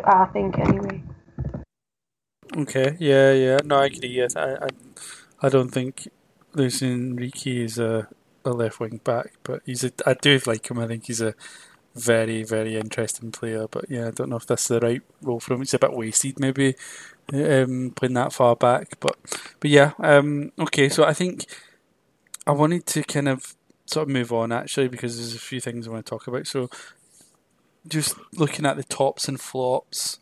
[0.04, 1.02] I think anyway.
[2.56, 2.96] Okay.
[2.98, 3.32] Yeah.
[3.32, 3.58] Yeah.
[3.64, 4.08] No, I agree.
[4.08, 4.54] Yes, I.
[4.54, 4.68] I,
[5.42, 6.08] I don't think
[6.56, 8.08] Luis Henrique is a,
[8.44, 10.78] a left wing back, but he's a, I do like him.
[10.78, 11.34] I think he's a
[11.94, 13.68] very very interesting player.
[13.68, 15.62] But yeah, I don't know if that's the right role for him.
[15.62, 16.74] It's a bit wasted maybe
[17.32, 18.98] um, playing that far back.
[19.00, 19.16] But
[19.60, 20.88] but yeah, um, okay.
[20.88, 21.44] So I think
[22.46, 25.86] I wanted to kind of sort of move on actually because there's a few things
[25.86, 26.46] I want to talk about.
[26.46, 26.70] So
[27.86, 30.20] just looking at the tops and flops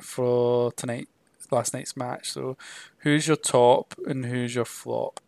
[0.00, 1.08] for tonight,
[1.50, 2.30] last night's match.
[2.30, 2.56] So
[2.98, 5.20] who's your top and who's your flop?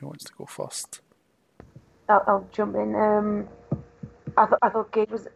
[0.00, 1.00] Who wants to go first?
[2.08, 2.94] I'll, I'll jump in.
[2.94, 3.48] Um,
[4.36, 5.26] I, th- I thought Gueye was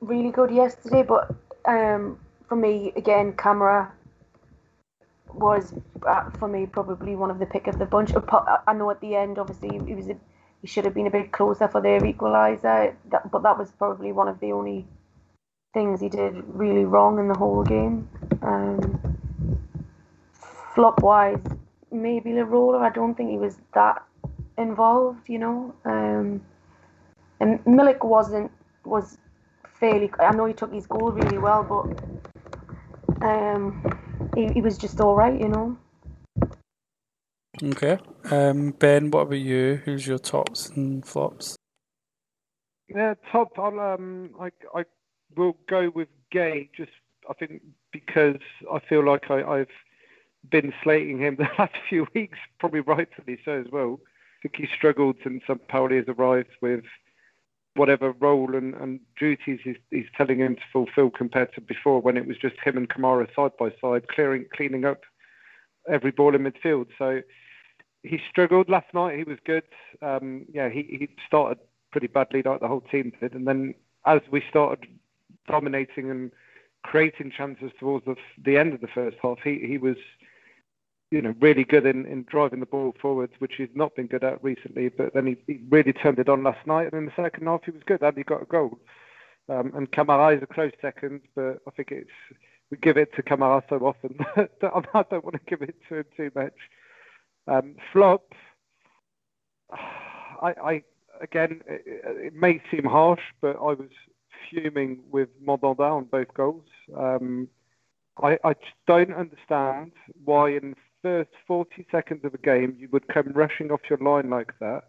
[0.00, 3.90] really good yesterday, but um, for me, again, Kamara
[5.32, 5.72] was
[6.06, 8.10] uh, for me probably one of the pick of the bunch.
[8.66, 10.16] I know at the end, obviously, he was a,
[10.60, 14.12] he should have been a bit closer for their equaliser, that, but that was probably
[14.12, 14.86] one of the only
[15.72, 18.08] things he did really wrong in the whole game.
[18.42, 19.18] Um,
[20.74, 21.40] flop wise,
[21.90, 22.80] maybe Lirola.
[22.80, 24.02] I don't think he was that
[24.60, 25.74] involved, you know.
[25.84, 26.42] Um,
[27.40, 28.50] and Milik wasn't
[28.84, 29.18] was
[29.78, 30.10] fairly.
[30.20, 33.82] I know he took his goal really well, but um,
[34.34, 35.76] he, he was just all right, you know.
[37.62, 37.98] Okay,
[38.30, 39.80] um, Ben, what about you?
[39.84, 41.56] Who's your tops and flops?
[42.88, 43.58] Yeah, top.
[43.58, 44.84] I'll um, I I
[45.36, 46.68] will go with Gueye.
[46.76, 46.92] Just
[47.28, 47.62] I think
[47.92, 48.36] because
[48.72, 49.68] I feel like I, I've
[50.50, 54.09] been slating him the last few weeks, probably rightfully so as well think
[54.54, 56.84] he struggled since Pauli has arrived with
[57.74, 62.16] whatever role and, and duties he's, he's, telling him to fulfill compared to before when
[62.16, 65.02] it was just him and Kamara side by side clearing cleaning up
[65.88, 66.86] every ball in midfield.
[66.98, 67.22] So
[68.02, 69.18] he struggled last night.
[69.18, 69.64] He was good.
[70.02, 71.58] Um, yeah, he, he started
[71.92, 73.74] pretty badly like the whole team did, and then
[74.06, 74.86] as we started
[75.46, 76.30] dominating and
[76.82, 79.38] creating chances towards the, the end of the first half.
[79.42, 79.96] He he was,
[81.10, 84.24] you know, really good in, in driving the ball forwards, which he's not been good
[84.24, 84.88] at recently.
[84.88, 87.64] But then he, he really turned it on last night, and in the second half
[87.64, 88.78] he was good, and he got a goal.
[89.48, 92.10] Um, and Kamara is a close second, but I think it's
[92.70, 95.96] we give it to Kamara so often that I don't want to give it to
[95.96, 96.54] him too much.
[97.48, 98.32] Um, flop.
[100.42, 100.82] I, I
[101.20, 103.90] again, it, it, may seem harsh, but I was
[104.48, 106.64] fuming with Mandanda on both goals.
[106.96, 107.48] Um,
[108.22, 108.54] I, I
[108.86, 109.92] don't understand
[110.24, 114.30] why in first 40 seconds of a game you would come rushing off your line
[114.30, 114.84] like that.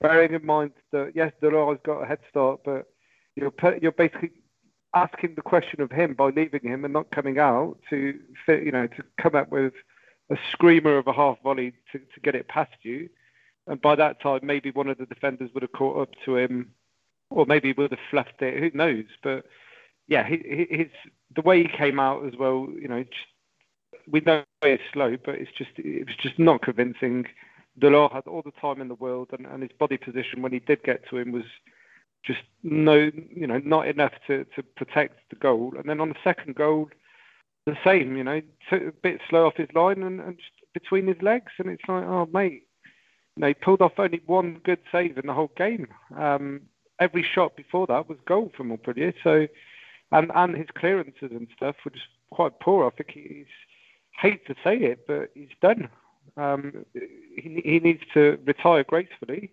[0.00, 2.86] Bearing in mind that yes, Delort has got a head start, but
[3.36, 4.32] you're you're basically
[4.94, 8.18] asking the question of him by leaving him and not coming out to
[8.48, 9.72] you know to come up with
[10.30, 13.08] a screamer of a half volley to, to get it past you.
[13.66, 16.70] And by that time, maybe one of the defenders would have caught up to him,
[17.30, 18.58] or maybe would have fluffed it.
[18.58, 19.04] Who knows?
[19.22, 19.44] But
[20.06, 20.88] yeah, his
[21.34, 22.68] the way he came out as well.
[22.70, 23.26] You know, just,
[24.10, 27.26] we know it's slow, but it's just it was just not convincing.
[27.80, 30.60] Delort had all the time in the world, and, and his body position when he
[30.60, 31.44] did get to him was
[32.24, 35.74] just no, you know, not enough to, to protect the goal.
[35.76, 36.88] And then on the second goal,
[37.66, 38.40] the same, you know,
[38.72, 42.04] a bit slow off his line and, and just between his legs, and it's like,
[42.04, 42.66] oh mate,
[43.36, 45.88] you know, he pulled off only one good save in the whole game.
[46.16, 46.62] Um,
[47.00, 49.14] every shot before that was goal from Montpellier.
[49.22, 49.46] So,
[50.12, 52.86] and and his clearances and stuff were just quite poor.
[52.86, 53.46] I think he's
[54.16, 55.88] hate to say it, but he's done.
[56.36, 59.52] Um, he he needs to retire gracefully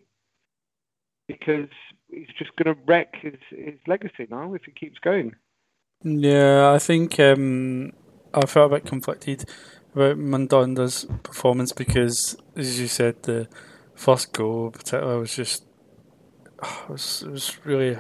[1.28, 1.70] because
[2.10, 5.36] he's just going to wreck his his legacy now if he keeps going.
[6.04, 7.94] Yeah, I think um,
[8.34, 9.46] I felt a bit conflicted
[9.94, 13.48] about Mandanda's performance because, as you said, the
[13.94, 15.66] first goal, particularly, was just
[16.64, 17.98] it was, it was really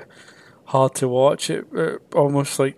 [0.66, 1.50] hard to watch.
[1.50, 2.78] It, it almost like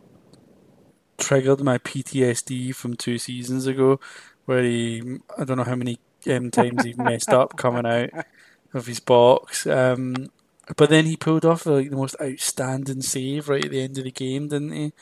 [1.23, 3.99] triggered my PTSD from two seasons ago,
[4.45, 5.99] where he I don't know how many
[6.29, 8.25] um, times he messed up coming out
[8.73, 9.65] of his box.
[9.67, 10.31] Um,
[10.77, 14.05] but then he pulled off like the most outstanding save right at the end of
[14.05, 14.93] the game, didn't he?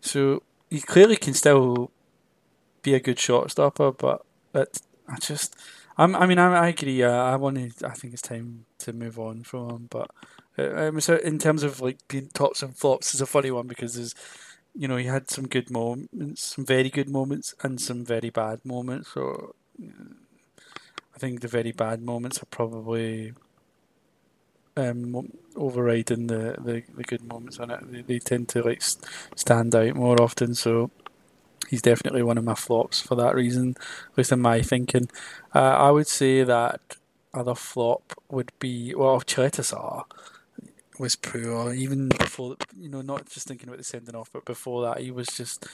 [0.00, 1.90] So he clearly can still
[2.82, 5.56] be a good shot stopper, but it, I just,
[5.96, 7.02] I'm, I mean, I, I agree.
[7.02, 7.86] Uh, I want to.
[7.86, 9.88] I think it's time to move on from him.
[9.90, 10.10] But
[10.58, 13.66] uh, um, so in terms of like being tops and flops, is a funny one
[13.66, 14.14] because there's,
[14.76, 18.64] you know, he had some good moments, some very good moments, and some very bad
[18.64, 19.12] moments.
[19.14, 19.54] So
[21.14, 23.32] I think the very bad moments are probably
[24.76, 27.80] um, overriding the, the, the good moments on it.
[27.90, 28.82] They, they tend to like
[29.34, 30.54] stand out more often.
[30.54, 30.90] So
[31.68, 33.76] he's definitely one of my flops for that reason,
[34.12, 35.08] at least in my thinking.
[35.54, 36.80] Uh, I would say that
[37.32, 40.06] other flop would be well, Caleta-Car
[40.98, 44.82] was poor even before you know not just thinking about the sending off, but before
[44.82, 45.66] that he was just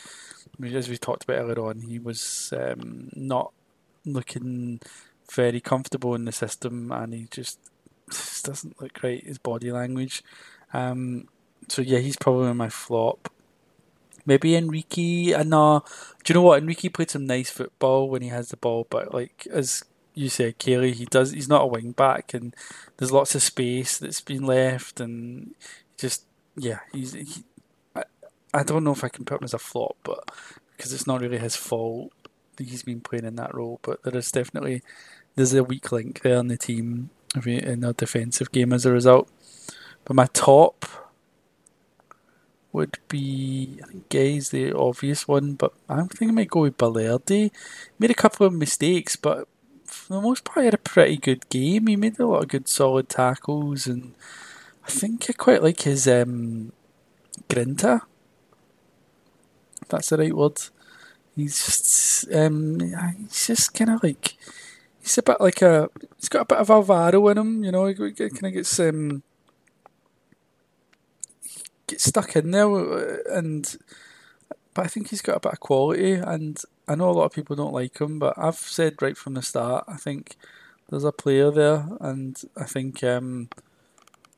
[0.63, 3.53] as we talked about earlier on, he was um, not
[4.05, 4.81] looking
[5.33, 7.59] very comfortable in the system, and he just
[8.11, 9.25] just doesn't look great.
[9.25, 10.23] His body language.
[10.73, 11.29] Um,
[11.69, 13.33] so yeah, he's probably my flop.
[14.25, 15.35] Maybe Henrique.
[15.35, 15.85] Uh, no,
[16.25, 16.63] do you know what?
[16.63, 19.85] Henrique played some nice football when he has the ball, but like as
[20.15, 21.33] you said, Kaylee, he does.
[21.33, 22.55] He's not a wing back, and
[22.97, 25.55] there's lots of space that's been left, and
[25.97, 26.25] just
[26.57, 27.13] yeah, he's.
[27.13, 27.45] He,
[27.97, 28.05] I,
[28.53, 30.31] I don't know if I can put him as a flop, but
[30.77, 32.13] because it's not really his fault
[32.59, 34.83] he's been playing in that role, but there is definitely
[35.35, 37.11] there's a weak link there in the team
[37.47, 39.31] in a defensive game as a result.
[40.05, 40.85] But my top
[42.73, 46.79] would be I think Gueye's the obvious one, but I think I might go with
[46.79, 47.51] Balerdi.
[47.99, 49.49] Made a couple of mistakes, but
[49.93, 51.87] for the most part, he had a pretty good game.
[51.87, 54.15] He made a lot of good solid tackles, and
[54.85, 56.73] I think I quite like his um,
[57.49, 58.03] grinta.
[59.81, 60.61] If that's the right word.
[61.37, 64.37] He's just um, he's just kind of like
[65.01, 65.89] he's a bit like a
[66.19, 67.87] he's got a bit of Alvaro in him, you know.
[67.87, 69.23] He kind of gets um
[71.87, 73.77] gets stuck in there, uh, and
[74.75, 76.63] but I think he's got a bit of quality, and
[76.93, 79.43] I know a lot of people don't like him, but I've said right from the
[79.43, 80.37] start, I think
[80.91, 83.49] there's a player there, and I think um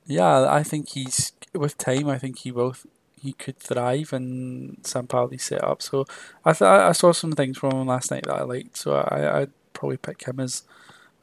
[0.07, 2.09] yeah, I think he's with time.
[2.09, 2.77] I think he will.
[3.21, 5.83] He could thrive in Sampaoli's setup.
[5.83, 6.05] So
[6.45, 8.77] I th- I saw some things from him last night that I liked.
[8.77, 10.63] So I I probably pick him as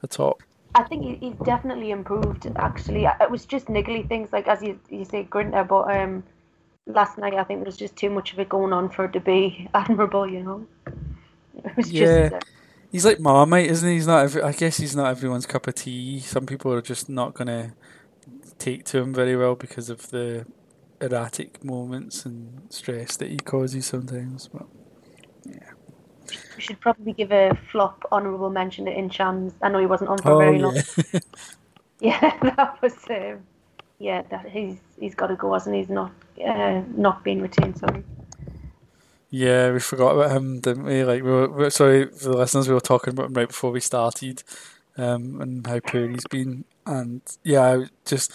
[0.01, 0.43] the top.
[0.75, 2.51] I think he's definitely improved.
[2.57, 6.23] Actually, it was just niggly things like as you you say, Grinta, but um,
[6.87, 9.13] last night I think there was just too much of it going on for it
[9.13, 10.27] to be admirable.
[10.27, 10.67] You know,
[11.85, 12.29] yeah.
[12.29, 12.45] Just,
[12.91, 13.95] he's like Marmite, isn't he?
[13.95, 14.23] He's not.
[14.23, 16.19] Every, I guess he's not everyone's cup of tea.
[16.21, 17.75] Some people are just not gonna
[18.59, 20.45] take to him very well because of the
[21.01, 24.49] erratic moments and stress that he causes sometimes.
[24.49, 24.67] But
[25.45, 25.71] yeah.
[26.55, 29.53] We should probably give a flop honourable mention to Ntchams.
[29.61, 30.75] I know he wasn't on for Oh very long.
[30.77, 31.19] yeah.
[32.01, 33.45] Yeah, that was um,
[33.99, 34.23] yeah.
[34.29, 35.81] That he's he's got to go, hasn't he?
[35.81, 36.11] He's not
[36.45, 37.77] uh, not being retained.
[37.77, 38.03] Sorry.
[39.31, 41.03] Yeah, we forgot about him, didn't we?
[41.05, 43.47] Like, we were, we were- sorry for the listeners, we were talking about him right
[43.47, 44.43] before we started,
[44.97, 46.65] um, and how poor he's been.
[46.85, 48.33] And yeah, I just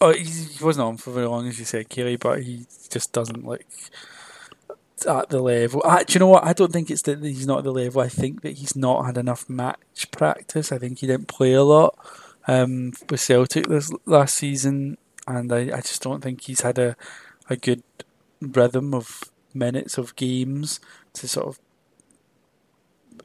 [0.00, 3.12] oh, he, he wasn't on for very long, as you said, Kaylee, but he just
[3.12, 3.66] doesn't like
[5.06, 5.82] at the level.
[5.84, 6.44] Ah, do you know what?
[6.44, 8.00] I don't think it's that he's not at the level.
[8.00, 10.72] I think that he's not had enough match practice.
[10.72, 11.96] I think he didn't play a lot
[12.48, 14.96] um, with Celtic this last season,
[15.28, 16.96] and I, I just don't think he's had a
[17.50, 17.82] a good
[18.40, 19.24] rhythm of
[19.54, 20.80] minutes of games
[21.14, 21.60] to sort of,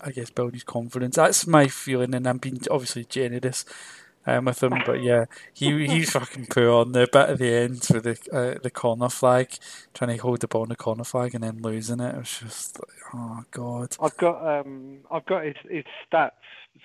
[0.02, 1.16] I guess, build his confidence.
[1.16, 3.66] That's my feeling, and I'm being obviously generous
[4.26, 7.84] um, with him, but yeah, he he's fucking poor on the bit at the end
[7.84, 9.56] for the uh, the corner flag,
[9.94, 12.16] trying to hold the ball on the corner flag and then losing it.
[12.16, 13.96] It was just, like, oh god.
[14.02, 16.32] I've got um, I've got his, his stats,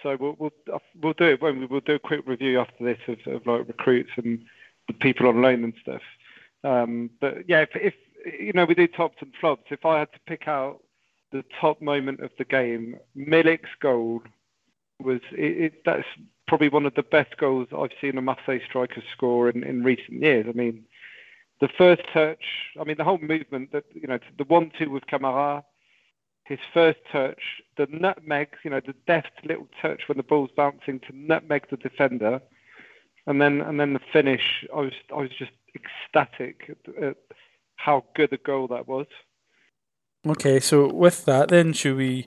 [0.03, 3.01] so we'll we'll we'll do it when we will do a quick review after this
[3.09, 4.45] of, of like recruits and
[4.87, 6.03] the people on loan and stuff.
[6.63, 7.95] Um, but yeah, if, if
[8.25, 10.81] you know we do tops and flops, if I had to pick out
[11.33, 14.23] the top moment of the game, Milik's goal
[15.03, 16.07] was it, it, that's
[16.47, 20.23] probably one of the best goals I've seen a Marseille striker score in, in recent
[20.23, 20.47] years.
[20.49, 20.85] I mean,
[21.61, 22.45] the first touch,
[22.81, 25.65] I mean, the whole movement that you know, the one-two with Kamara,
[26.45, 27.41] his first touch,
[27.77, 31.77] the nutmeg, you know, the deft little touch when the ball's bouncing to nutmeg the
[31.77, 32.41] defender,
[33.27, 34.65] and then and then the finish.
[34.75, 37.17] I was I was just ecstatic at, at
[37.85, 39.07] how good a goal that was.
[40.27, 42.27] Okay, so with that, then should we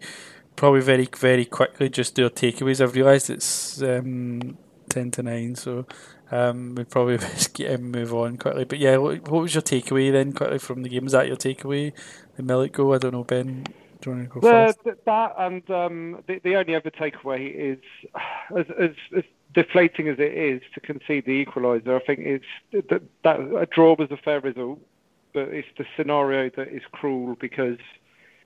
[0.56, 2.80] probably very very quickly just do our takeaways?
[2.82, 4.58] I've realised it's um,
[4.90, 5.86] ten to nine, so
[6.32, 8.66] um, we probably best get and move on quickly.
[8.66, 11.08] But yeah, what, what was your takeaway then quickly from the game?
[11.08, 11.94] Is that your takeaway?
[12.36, 12.94] The Milik goal?
[12.94, 13.64] I don't know, Ben.
[14.02, 14.78] Do you want to go The, first?
[14.84, 17.80] th- that and um, the, the only other takeaway is
[18.58, 22.00] as, as, as deflating as it is to concede the equaliser.
[22.02, 24.80] I think it's that, that a draw was a fair result,
[25.34, 27.78] but it's the scenario that is cruel because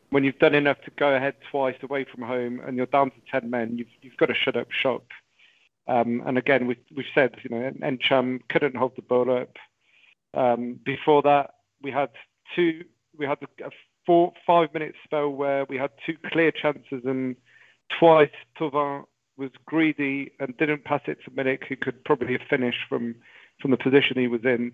[0.10, 3.18] when you've done enough to go ahead twice away from home and you're down to
[3.32, 5.06] ten men, you've you've got to shut up shop.
[5.88, 9.58] Um, and again, we we've said you know Ntcham couldn't hold the ball up.
[10.34, 12.10] Um, before that, we had
[12.56, 12.84] two.
[13.18, 13.72] We had a,
[14.06, 17.36] four five minute spell where we had two clear chances and
[18.00, 19.04] twice Thauvin
[19.38, 23.16] was greedy and didn't pass it to Milik, who could probably have finished from
[23.60, 24.72] from the position he was in.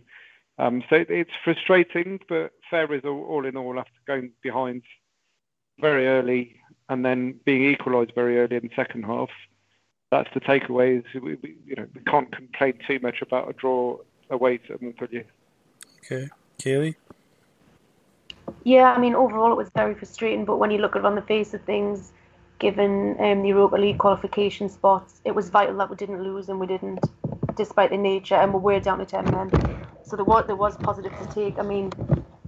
[0.60, 4.84] Um, so it, it's frustrating, but fair result all in all after going behind
[5.80, 6.56] very early
[6.90, 9.30] and then being equalised very early in the second half.
[10.12, 11.00] That's the takeaway.
[11.00, 13.98] Is we, we, you know we can't complain too much about a draw
[14.30, 15.26] away to Montpellier.
[16.00, 16.30] Okay,
[16.60, 16.96] Kaylee.
[18.64, 21.16] Yeah, I mean, overall it was very frustrating, but when you look at it on
[21.16, 22.14] the face of things,
[22.60, 26.60] given um, the Europa League qualification spots, it was vital that we didn't lose and
[26.60, 27.00] we didn't,
[27.56, 29.87] despite the nature, and we were down to 10 men.
[30.08, 31.60] So there was, there was positive to take.
[31.60, 31.92] I mean,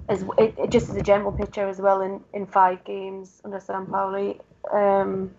[0.07, 3.59] as it, it just as a general picture as well, in, in five games under
[3.59, 4.39] Sampaoli,
[4.73, 5.31] um,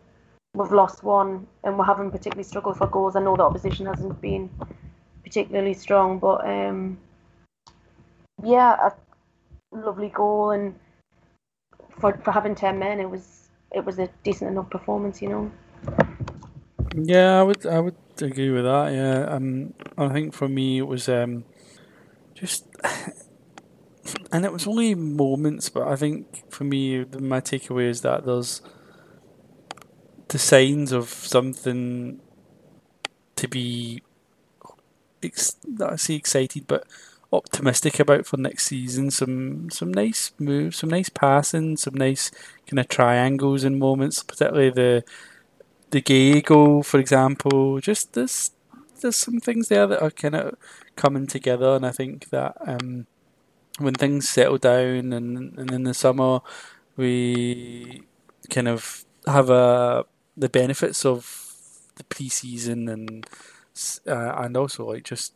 [0.53, 3.17] we've lost one and we haven't particularly struggled for goals.
[3.17, 4.51] I know the opposition hasn't been
[5.25, 6.99] particularly strong, but um,
[8.45, 8.93] yeah, a
[9.75, 10.75] lovely goal and
[11.99, 15.51] for for having ten men, it was it was a decent enough performance, you know.
[16.95, 18.93] Yeah, I would I would agree with that.
[18.93, 21.45] Yeah, um, I think for me it was um,
[22.41, 22.67] just,
[24.33, 28.63] and it was only moments, but I think for me my takeaway is that there's
[30.29, 32.21] the signs of something
[33.37, 34.03] to be,
[35.23, 36.87] ex- I say excited, but
[37.33, 39.11] optimistic about for next season.
[39.11, 42.31] Some some nice moves, some nice passing, some nice
[42.67, 45.05] kind of triangles and moments, particularly the
[45.91, 47.81] the Gueye goal, for example.
[47.81, 48.53] Just there's
[49.01, 50.57] there's some things there that are kind of
[50.97, 53.07] coming together, and I think that um,
[53.79, 56.41] when things settle down and and in the summer
[56.97, 58.03] we
[58.51, 60.05] kind of have a
[60.37, 61.47] the benefits of
[61.97, 63.27] the pre-season and
[64.07, 65.35] uh, and also like just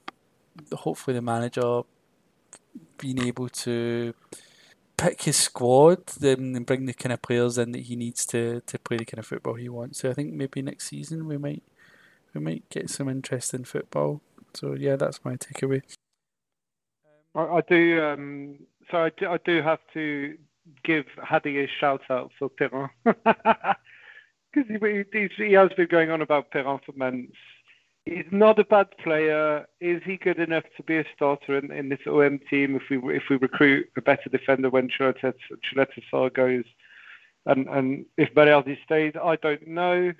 [0.73, 1.83] hopefully the manager
[2.99, 4.15] being able to
[4.97, 8.79] pick his squad and bring the kind of players in that he needs to, to
[8.79, 10.01] play the kind of football he wants.
[10.01, 11.63] So I think maybe next season we might
[12.35, 14.21] we might get some interesting football.
[14.55, 15.83] So yeah, that's my takeaway.
[17.35, 18.03] I, I do.
[18.05, 18.59] Um,
[18.91, 20.37] so I do, I do have to
[20.83, 26.23] give Hadi a shout out for Perrin because he, he, he has been going on
[26.23, 27.37] about Perrin for months.
[28.05, 29.67] he's not a bad player.
[29.81, 33.17] Is he good enough to be a starter in, in this OM team if we
[33.17, 36.65] if we recruit a better defender when Caleta goes?
[37.47, 40.13] And and if Balerdi stays, I don't know.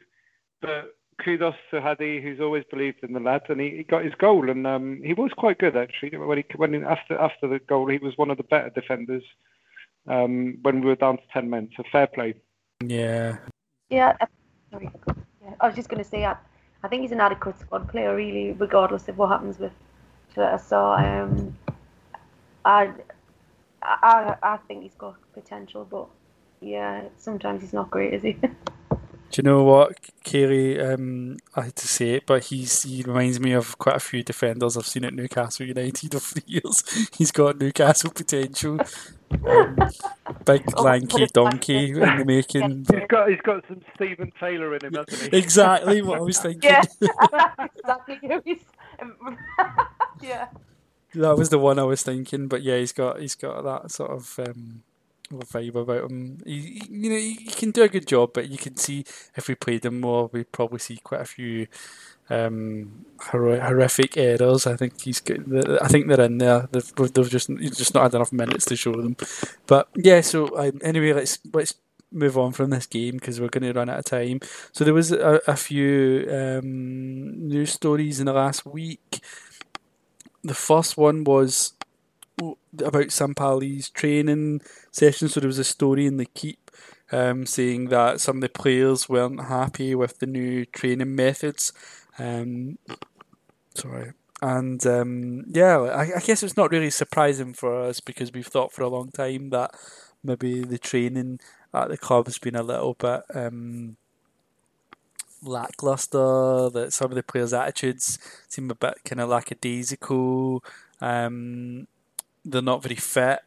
[0.61, 4.15] But kudos to Hadi, who's always believed in the lad, and he, he got his
[4.15, 6.17] goal, and um, he was quite good actually.
[6.17, 9.25] When he when he, after after the goal, he was one of the better defenders
[10.07, 11.71] um, when we were down to ten men.
[11.77, 12.35] So fair play.
[12.83, 13.37] Yeah.
[13.91, 14.17] Yeah.
[14.71, 14.91] Sorry.
[15.45, 16.37] Yeah, I was just going to say, I,
[16.83, 19.73] I think he's an adequate squad player, really, regardless of what happens with
[20.35, 21.57] So um,
[22.65, 22.91] I,
[23.83, 26.09] I, I think he's got potential, but
[26.61, 28.37] yeah, sometimes he's not great, is he?
[29.35, 30.95] Do you know what, Kaylee?
[30.95, 34.23] Um, I had to say it, but he's he reminds me of quite a few
[34.23, 37.09] defenders I've seen at Newcastle United over the years.
[37.19, 38.79] He's got Newcastle potential.
[39.45, 39.77] Um,
[40.45, 42.87] big oh, lanky donkey in the making.
[42.89, 45.37] He's got he's got some Stephen Taylor in him, hasn't he?
[45.37, 46.71] exactly what I was thinking.
[46.71, 46.85] Yeah,
[47.59, 48.21] exactly.
[50.23, 50.47] yeah.
[51.13, 54.13] That was the one I was thinking, but yeah, he's got he's got that sort
[54.13, 54.39] of.
[54.39, 54.85] Um,
[55.31, 56.39] vibe about him.
[56.45, 59.05] He, you know, he can do a good job, but you can see
[59.37, 61.67] if we played him more, we'd probably see quite a few
[62.31, 64.67] um, horrific errors.
[64.67, 65.79] I think he's good.
[65.81, 66.69] I think they're in there.
[66.71, 69.17] They've, they've just just not had enough minutes to show them.
[69.67, 71.75] But yeah, so um, anyway, let's let's
[72.13, 74.41] move on from this game because we're going to run out of time.
[74.73, 79.21] So there was a, a few um, news stories in the last week.
[80.43, 81.73] The first one was
[82.39, 84.61] about Sampaoli's training
[84.91, 85.29] session.
[85.29, 86.71] So there was a story in the Keep
[87.13, 91.73] um, saying that some of the players weren't happy with the new training methods.
[92.19, 92.79] Um,
[93.75, 94.13] sorry.
[94.43, 98.73] And um, yeah, I, I, guess it's not really surprising for us because we've thought
[98.73, 99.71] for a long time that
[100.23, 101.41] maybe the training
[101.73, 103.97] at the club has been a little bit um,
[105.43, 106.69] lackluster.
[106.69, 108.19] That some of the players' attitudes
[108.49, 110.63] seem a bit kind of lackadaisical.
[111.01, 111.87] Um,
[112.45, 113.41] they're not very fit,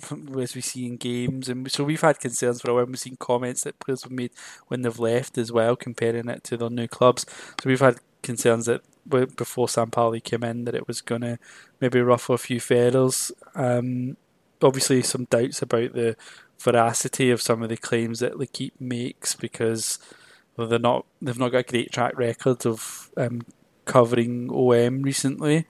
[0.38, 2.86] as we see in games, and so we've had concerns for a while.
[2.86, 4.30] We've seen comments that players have made
[4.68, 7.26] when they've left as well, comparing it to their new clubs.
[7.60, 11.38] So we've had concerns that before Sampaoli came in that it was going to
[11.80, 13.32] maybe ruffle a few feathers.
[13.54, 14.16] Um,
[14.62, 16.16] obviously, some doubts about the
[16.60, 19.98] veracity of some of the claims that L'Equipe makes because
[20.56, 23.42] well, they're not they've not got a great track record of um,
[23.84, 25.66] covering OM recently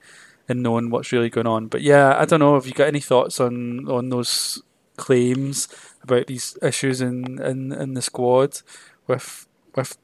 [0.49, 1.67] and knowing what's really going on.
[1.67, 2.55] But yeah, I don't know.
[2.55, 4.61] Have you got any thoughts on on those
[4.97, 5.67] claims
[6.03, 8.61] about these issues in in, in the squad
[9.07, 9.97] with with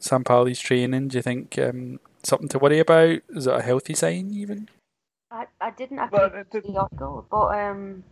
[0.00, 1.08] Sampaoli's training?
[1.08, 3.20] Do you think um, something to worry about?
[3.30, 4.68] Is it a healthy sign even?
[5.30, 8.02] I, I didn't actually well, see the article, but um,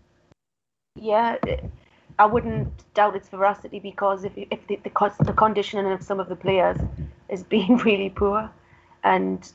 [0.97, 1.37] yeah,
[2.19, 6.29] I wouldn't doubt its veracity because if if the the, the conditioning of some of
[6.29, 6.79] the players
[7.29, 8.51] is being really poor,
[9.05, 9.51] and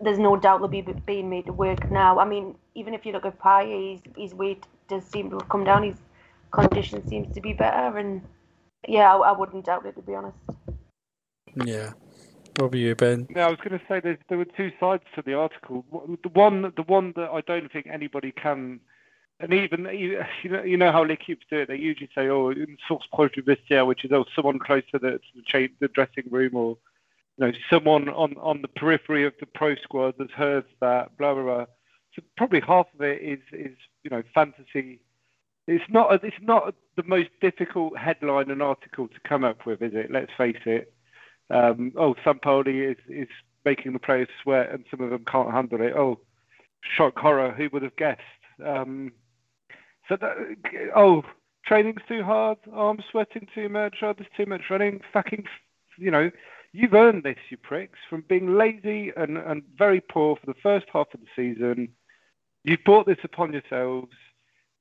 [0.00, 2.18] there's no doubt they'll be being made to work now.
[2.18, 5.48] I mean, even if you look at Payet, his, his weight does seem to have
[5.48, 5.82] come down.
[5.82, 5.96] His
[6.50, 8.22] condition seems to be better, and
[8.86, 10.36] yeah, I, I wouldn't doubt it to be honest.
[11.64, 11.92] Yeah.
[12.56, 13.26] What about you, Ben?
[13.34, 15.84] Yeah, I was going to say there were two sides to the article.
[16.22, 18.80] The one, the one that I don't think anybody can,
[19.40, 21.68] and even you know, you know how L'Equipe do it.
[21.68, 22.54] They usually say, "Oh,
[22.88, 25.88] source proche du vestiaire," which is oh, someone close to the, to the, chain, the
[25.88, 26.78] dressing room or
[27.38, 31.34] you know, someone on, on the periphery of the pro squad has heard that, blah,
[31.34, 31.66] blah, blah.
[32.14, 35.00] So probably half of it is, is you know, fantasy.
[35.66, 39.82] It's not, a, it's not the most difficult headline and article to come up with,
[39.82, 40.10] is it?
[40.10, 40.94] Let's face it.
[41.50, 43.28] Um, oh, Sampaoli is, is
[43.64, 45.92] making the players sweat and some of them can't handle it.
[45.94, 46.20] Oh,
[46.96, 48.20] shock horror, who would have guessed?
[48.64, 49.12] Um,
[50.08, 50.36] so, that,
[50.94, 51.24] oh,
[51.66, 52.58] training's too hard.
[52.72, 53.96] Oh, sweating too much.
[54.02, 55.00] Oh, there's too much running.
[55.12, 55.44] Fucking,
[55.98, 56.30] you know,
[56.76, 60.84] You've earned this, you pricks, from being lazy and, and very poor for the first
[60.92, 61.88] half of the season.
[62.64, 64.12] You've brought this upon yourselves.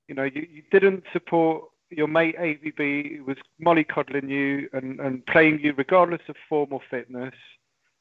[0.09, 5.25] You know, you, you didn't support your mate AVB, who was mollycoddling you and, and
[5.27, 7.33] playing you regardless of form or fitness.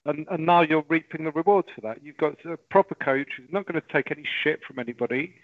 [0.07, 2.03] And, and now you're reaping the rewards for that.
[2.03, 5.37] You've got a proper coach who's not going to take any shit from anybody.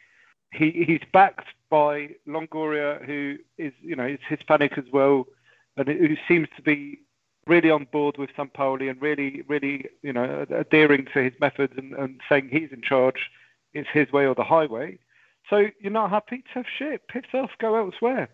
[0.52, 5.28] He, he's backed by Longoria, who is, you know, is Hispanic as well,
[5.76, 6.98] and who seems to be
[7.50, 11.92] really on board with Sampaoli and really, really, you know, adhering to his methods and,
[11.94, 13.28] and saying he's in charge,
[13.74, 14.98] it's his way or the highway.
[15.50, 16.44] So you're not happy?
[16.54, 17.02] Tough shit.
[17.08, 17.50] Piss off.
[17.60, 18.28] Go elsewhere.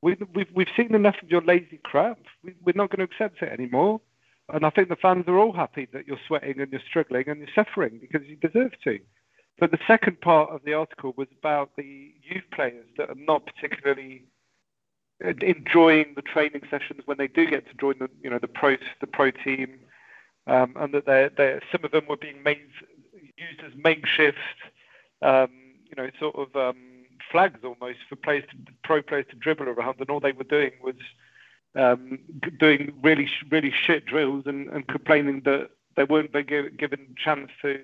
[0.00, 2.18] We've, we've, we've seen enough of your lazy crap.
[2.42, 4.00] We, we're not going to accept it anymore.
[4.52, 7.40] And I think the fans are all happy that you're sweating and you're struggling and
[7.40, 8.98] you're suffering because you deserve to.
[9.58, 13.46] But the second part of the article was about the youth players that are not
[13.46, 14.24] particularly
[15.20, 18.76] enjoying the training sessions when they do get to join the you know the pro
[19.00, 19.78] the pro team.
[20.46, 22.60] um, and that they they some of them were being made,
[23.36, 24.38] used as makeshift,
[25.22, 25.50] um,
[25.84, 26.76] you know, sort of um,
[27.30, 30.72] flags almost for players, to, pro players to dribble around, and all they were doing
[30.82, 30.94] was
[31.74, 32.18] um,
[32.58, 37.80] doing really really shit drills and, and complaining that they weren't being given chance to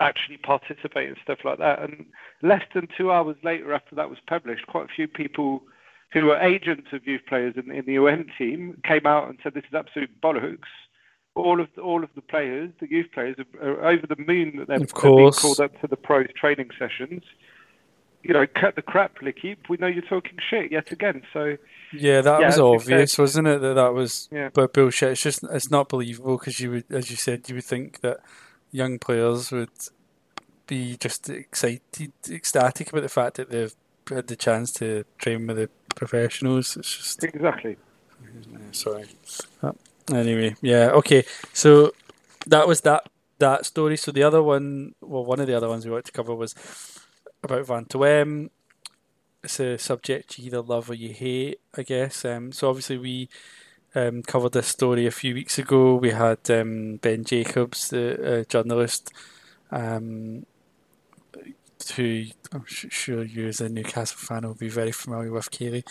[0.00, 1.80] actually participate and stuff like that.
[1.80, 2.06] And
[2.42, 5.62] less than two hours later, after that was published, quite a few people
[6.14, 9.52] who were agents of youth players in, in the UN team came out and said
[9.52, 10.70] this is absolute bollocks.
[11.34, 14.54] All of the, all of the players, the youth players, are, are over the moon
[14.58, 15.42] that they're, of course.
[15.42, 17.22] being called up to the pros training sessions.
[18.22, 19.56] You know, cut the crap, Licky.
[19.68, 21.22] We know you're talking shit yet again.
[21.32, 21.56] So
[21.92, 23.60] yeah, that Yeah, was obvious, wasn't it?
[23.60, 24.48] That that was Yeah.
[24.54, 25.10] but bullshit.
[25.12, 28.18] It's just it's not believable because you would, as you said, you would think that
[28.70, 29.68] young players would
[30.66, 33.74] be just excited, ecstatic about the fact that they've
[34.08, 36.76] had the chance to train with the professionals.
[36.76, 37.76] It's just exactly.
[38.72, 39.06] sorry.
[39.62, 39.72] Uh,
[40.12, 41.24] Anyway, yeah, okay.
[41.52, 41.92] So
[42.46, 43.96] that was that that story.
[43.96, 46.54] So the other one, well, one of the other ones we wanted to cover was
[47.42, 48.50] about Van Toem.
[49.42, 52.24] It's a subject you either love or you hate, I guess.
[52.24, 53.28] Um, so obviously we
[53.94, 55.96] um, covered this story a few weeks ago.
[55.96, 59.12] We had um, Ben Jacobs, the uh, journalist,
[59.70, 60.46] um,
[61.92, 65.84] who I'm su- sure you as a Newcastle fan will be very familiar with, Kaylee,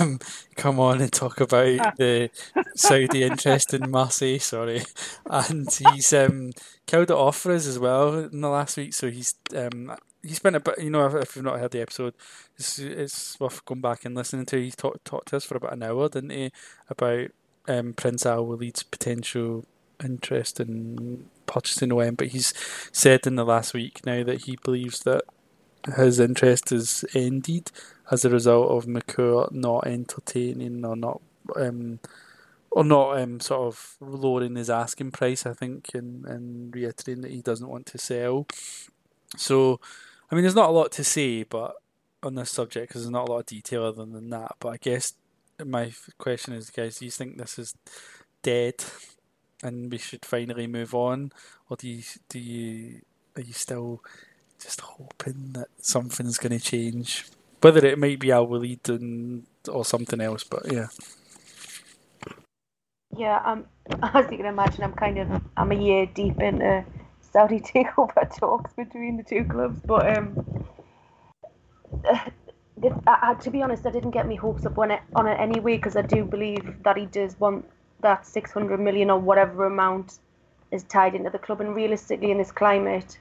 [0.00, 0.18] um,
[0.56, 2.30] come on and talk about the
[2.74, 4.82] Saudi interest in Marseille, sorry.
[5.26, 6.52] And he's um,
[6.86, 8.94] killed it off for us as well in the last week.
[8.94, 11.82] So he's um, he spent a bit, you know, if, if you've not heard the
[11.82, 12.14] episode,
[12.56, 14.60] it's, it's worth going back and listening to.
[14.60, 16.50] He talked talked to us for about an hour, didn't he,
[16.88, 17.28] about
[17.68, 19.64] um, Prince Al Walid's potential
[20.02, 22.14] interest in purchasing OM.
[22.14, 22.52] But he's
[22.92, 25.22] said in the last week now that he believes that
[25.96, 27.70] his interest is ended
[28.10, 31.20] as a result of McCourt not entertaining or not
[31.56, 32.00] um,
[32.70, 37.30] or not um, sort of lowering his asking price, I think, and, and reiterating that
[37.30, 38.48] he doesn't want to sell.
[39.36, 39.80] So,
[40.30, 41.76] I mean, there's not a lot to say, but
[42.24, 44.56] on this subject because there's not a lot of detail other than that.
[44.58, 45.14] But I guess
[45.64, 47.74] my question is, guys, do you think this is
[48.42, 48.84] dead
[49.64, 51.32] and we should finally move on,
[51.68, 53.00] or do you do you
[53.36, 54.02] are you still
[54.60, 57.26] just hoping that something's going to change?
[57.60, 60.88] Whether it might be Al Walid and or something else, but yeah.
[63.16, 63.66] Yeah, um,
[64.02, 66.84] as you can imagine, I'm kind of I'm a year deep into
[67.20, 70.66] Saudi takeover talks between the two clubs, but um,
[72.04, 75.38] I, I, to be honest, I didn't get my hopes up on it on it
[75.40, 77.64] anyway because I do believe that he does want
[78.04, 80.18] that 600 million or whatever amount
[80.70, 83.18] is tied into the club, and realistically, in this climate,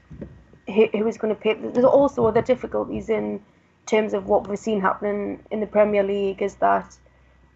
[0.68, 1.56] who, who is going to pay?
[1.56, 3.42] There's also other difficulties in
[3.86, 6.98] terms of what we've seen happening in the Premier League is that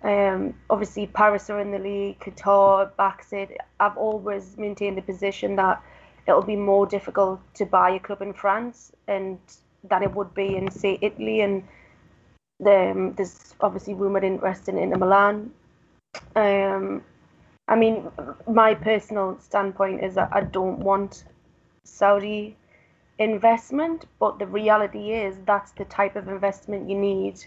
[0.03, 3.57] um, obviously, Paris are in the league, Qatar backs it.
[3.79, 5.81] I've always maintained the position that
[6.27, 9.39] it'll be more difficult to buy a club in France and
[9.83, 11.41] than it would be in, say, Italy.
[11.41, 11.63] And
[12.65, 15.51] um, there's obviously rumoured interest in Inter Milan.
[16.35, 17.03] Um,
[17.67, 18.09] I mean,
[18.47, 21.25] my personal standpoint is that I don't want
[21.83, 22.55] Saudi
[23.19, 27.43] investment, but the reality is that's the type of investment you need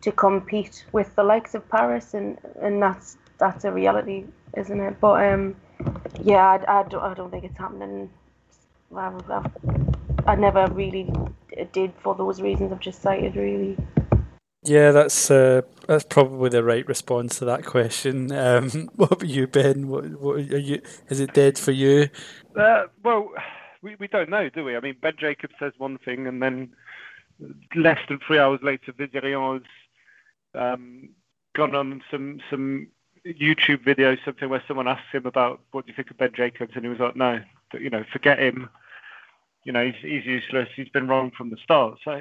[0.00, 4.24] to compete with the likes of Paris, and and that's that's a reality,
[4.56, 5.00] isn't it?
[5.00, 5.56] But um,
[6.22, 8.10] yeah, I, I don't I don't think it's happening.
[8.94, 9.50] I, I,
[10.26, 11.12] I never really
[11.72, 13.36] did for those reasons I've just cited.
[13.36, 13.76] Really.
[14.68, 18.30] Yeah, that's uh, that's probably the right response to that question.
[18.32, 19.88] Um, what about you, Ben?
[19.88, 20.82] What, what are you?
[21.08, 22.08] Is it dead for you?
[22.58, 23.30] Uh, well,
[23.82, 24.76] we, we don't know, do we?
[24.76, 26.70] I mean, Ben Jacobs says one thing, and then
[27.74, 29.62] less than three hours later, Vizerian
[30.54, 31.10] has um,
[31.56, 32.88] gone on some some
[33.26, 36.72] YouTube video, something where someone asked him about what do you think of Ben Jacobs,
[36.74, 37.40] and he was like, no,
[37.74, 38.68] you know, forget him.
[39.64, 40.68] You know, he's, he's useless.
[40.76, 41.98] He's been wrong from the start.
[42.04, 42.20] So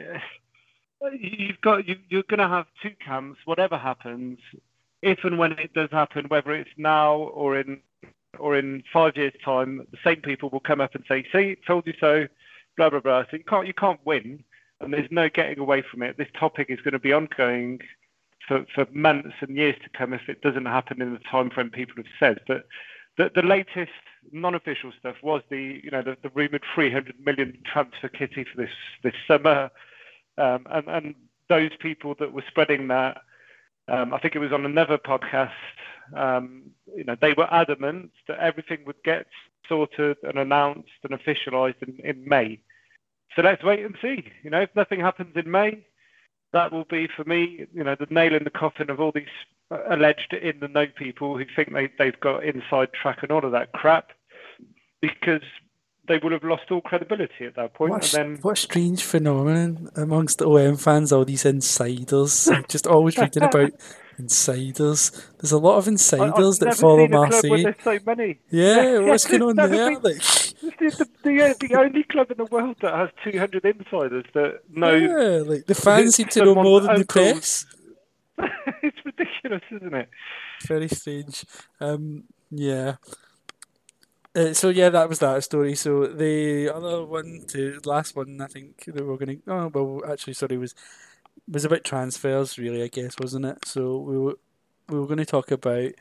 [1.19, 3.39] you've got you, you're going to have two camps.
[3.45, 4.39] Whatever happens,
[5.01, 7.81] if and when it does happen, whether it's now or in
[8.39, 11.87] or in five years' time, the same people will come up and say, "See, told
[11.87, 12.27] you so,"
[12.75, 13.23] blah blah blah.
[13.29, 14.43] So you can't you can't win,
[14.81, 16.17] and there's no getting away from it.
[16.17, 17.79] This topic is going to be ongoing
[18.47, 21.69] for, for months and years to come if it doesn't happen in the time frame
[21.69, 22.39] people have said.
[22.47, 22.67] But
[23.17, 23.91] the, the latest
[24.31, 28.71] non-official stuff was the you know the, the rumored 300 million transfer kitty for this
[29.03, 29.69] this summer,
[30.37, 31.15] um, and and
[31.49, 33.21] those people that were spreading that.
[33.89, 35.51] Um, I think it was on another podcast.
[36.15, 39.27] Um, you know, they were adamant that everything would get
[39.67, 42.59] sorted and announced and officialised in, in May.
[43.35, 44.25] So let's wait and see.
[44.43, 45.85] You know, if nothing happens in May,
[46.53, 49.25] that will be for me, you know, the nail in the coffin of all these
[49.89, 53.51] alleged in the know people who think they, they've got inside track and all of
[53.51, 54.11] that crap
[55.01, 55.41] because
[56.07, 57.91] they would have lost all credibility at that point.
[57.91, 62.49] What, and then what a strange phenomenon amongst the OM fans, all these insiders.
[62.69, 63.71] just always reading about
[64.17, 65.11] insiders.
[65.39, 67.63] There's a lot of insiders I, that follow Marseille.
[67.63, 68.39] There's so many.
[68.49, 69.67] Yeah, what's going on there?
[69.67, 70.21] Been, like...
[70.61, 74.95] the, the, the, only club in the world that has 200 insiders that know.
[74.95, 77.65] Yeah, like the fans seem to know more than the press.
[78.83, 80.09] it's ridiculous, isn't it?
[80.67, 81.45] Very strange.
[81.79, 82.95] Um, yeah.
[84.37, 85.73] Uh, so yeah, that was that story.
[85.73, 89.51] So the other one, to last one, I think that we're going to.
[89.51, 90.75] Oh well, actually, sorry, was
[91.47, 92.83] was about transfers, really.
[92.83, 93.65] I guess wasn't it?
[93.65, 94.37] So we were
[94.89, 95.93] we were going to talk about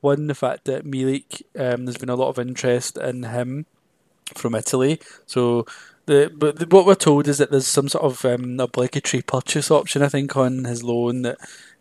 [0.00, 1.42] one the fact that Milik.
[1.56, 3.66] Um, there's been a lot of interest in him
[4.34, 4.98] from Italy.
[5.26, 5.64] So
[6.06, 9.70] the but the, what we're told is that there's some sort of um, obligatory purchase
[9.70, 10.02] option.
[10.02, 11.38] I think on his loan that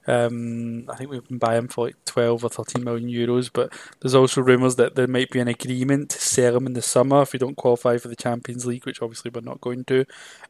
[0.07, 3.73] um, I think we can buy him for like 12 or 13 million euros, but
[3.99, 7.23] there's also rumours that there might be an agreement to sell him in the summer
[7.23, 10.05] if we don't qualify for the Champions League, which obviously we're not going to.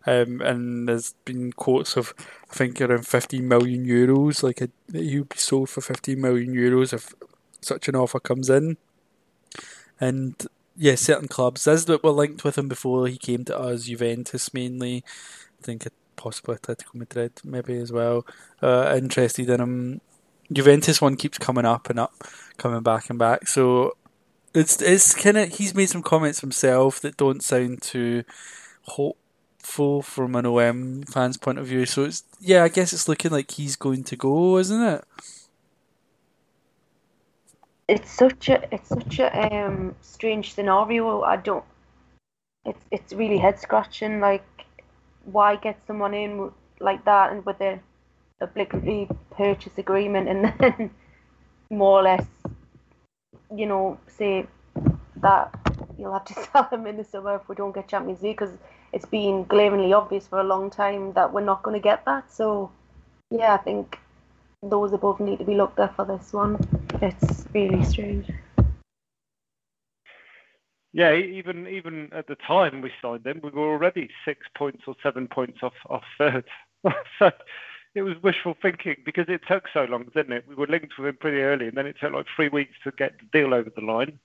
[0.05, 2.13] Um, and there's been quotes of,
[2.51, 6.53] I think, around 15 million euros, like a, he would be sold for 15 million
[6.53, 7.13] euros if
[7.61, 8.77] such an offer comes in.
[10.01, 10.35] And
[10.75, 14.53] yeah, certain clubs, as that were linked with him before he came to us, Juventus
[14.53, 15.03] mainly.
[15.61, 15.87] I think
[16.25, 18.25] possibly Atletico Madrid maybe as well.
[18.59, 20.01] Uh, interested in him.
[20.51, 22.13] Juventus one keeps coming up and up,
[22.57, 23.47] coming back and back.
[23.47, 23.95] So
[24.55, 28.23] it's it's kind of he's made some comments himself that don't sound too
[28.81, 31.85] hopeful from an OM fan's point of view.
[31.85, 35.03] So it's yeah, I guess it's looking like he's going to go, isn't it?
[37.87, 41.21] It's such a it's such a um, strange scenario.
[41.21, 41.63] I don't.
[42.65, 44.19] It's it's really head scratching.
[44.19, 44.54] Like
[45.25, 47.79] why get someone in like that and with a
[48.41, 50.89] obligatory purchase agreement and then
[51.69, 52.25] more or less,
[53.53, 54.45] you know, say
[55.17, 55.53] that
[55.97, 58.55] you'll have to sell them in the summer if we don't get Champions League because
[58.93, 62.31] it's been glaringly obvious for a long time that we're not going to get that.
[62.31, 62.71] So,
[63.31, 63.99] yeah, I think
[64.61, 66.57] those above need to be looked at for this one.
[67.01, 68.29] It's really strange.
[70.95, 74.95] Yeah, even even at the time we signed him, we were already six points or
[75.03, 76.45] seven points off off third.
[77.19, 77.31] so
[77.95, 80.45] it was wishful thinking because it took so long, didn't it?
[80.47, 82.91] We were linked with him pretty early, and then it took like three weeks to
[82.91, 84.17] get the deal over the line.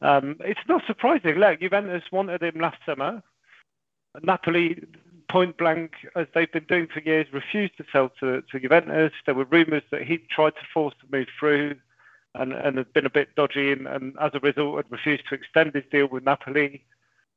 [0.00, 1.34] Um, it's not surprising.
[1.34, 3.20] Look, Juventus wanted him last summer.
[4.22, 4.80] Napoli,
[5.28, 9.12] point blank, as they've been doing for years, refused to sell to, to Juventus.
[9.26, 11.74] There were rumours that he tried to force the move through
[12.34, 15.34] and, and had been a bit dodgy, and, and as a result had refused to
[15.34, 16.84] extend his deal with Napoli,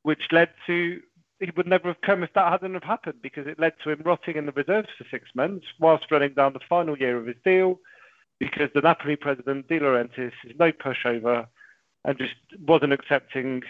[0.02, 1.00] which led to
[1.40, 4.00] he would never have come if that hadn't have happened because it led to him
[4.04, 7.36] rotting in the reserves for six months whilst running down the final year of his
[7.44, 7.80] deal
[8.38, 11.46] because the Napoli president, De Laurentiis, is no pushover
[12.04, 12.34] and just
[12.66, 13.62] wasn't accepting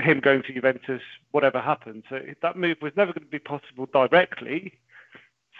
[0.00, 2.04] him going to Juventus, whatever happened.
[2.08, 4.74] So that move was never going to be possible directly.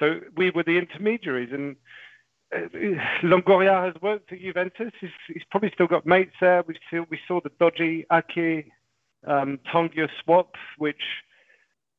[0.01, 1.77] So we were the intermediaries, and
[3.23, 4.93] Longoria has worked at Juventus.
[5.01, 6.63] He's, he's, probably still got mates there.
[6.67, 8.73] We still we saw the dodgy Ake
[9.27, 11.03] um, Tongya swap, which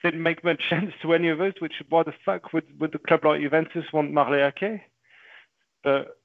[0.04, 1.54] didn't make much sense to any of us.
[1.60, 4.82] Which why the fuck would would the club like Juventus want Marley Ake?
[5.84, 6.18] But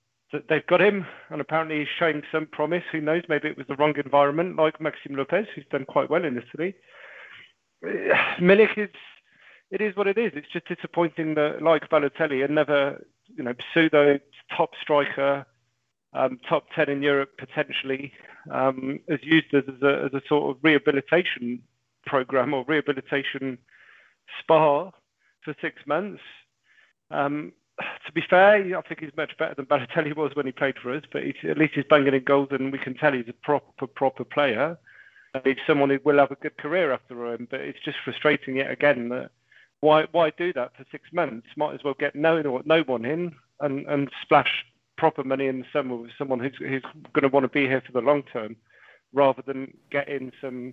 [0.48, 2.82] they've got him, and apparently he's showing some promise.
[2.92, 3.22] Who knows?
[3.28, 6.74] Maybe it was the wrong environment, like Maxime Lopez, who's done quite well in Italy.
[8.40, 8.88] Milik is
[9.70, 10.32] it is what it is.
[10.34, 13.04] It's just disappointing that, like Balotelli, and never,
[13.36, 14.18] you know, pseudo
[14.56, 15.46] top striker,
[16.12, 18.12] um, top ten in Europe potentially,
[18.50, 21.62] um, is used as, as, a, as a sort of rehabilitation
[22.06, 23.58] program or rehabilitation
[24.40, 24.90] spa
[25.42, 26.22] for six months.
[27.10, 27.52] Um,
[28.06, 30.94] to be fair, I think he's much better than Balotelli was when he played for
[30.94, 33.86] us, but at least he's banging in goals and we can tell he's a proper,
[33.86, 34.78] proper player.
[35.42, 38.70] He's someone who will have a good career after him, but it's just frustrating yet
[38.70, 39.30] again that
[39.84, 41.46] why why do that for six months?
[41.56, 44.64] Might as well get no no one in and, and splash
[44.96, 46.82] proper money in the summer with someone who's who's
[47.12, 48.56] going to want to be here for the long term,
[49.12, 50.72] rather than get in some,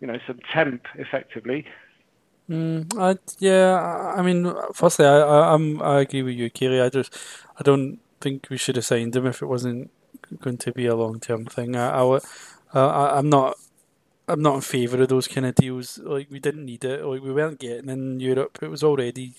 [0.00, 1.66] you know, some temp effectively.
[2.50, 3.80] Mm, I, yeah,
[4.14, 6.82] I mean, firstly, I, I, I'm, I agree with you, Kiri.
[6.82, 7.16] I just,
[7.58, 9.90] I don't think we should have signed him if it wasn't
[10.40, 11.74] going to be a long term thing.
[11.74, 12.20] I, I,
[12.74, 13.56] I, I'm not
[14.26, 15.98] I'm not in favour of those kind of deals.
[15.98, 17.04] Like we didn't need it.
[17.04, 18.58] Like we weren't getting in Europe.
[18.62, 19.34] It was already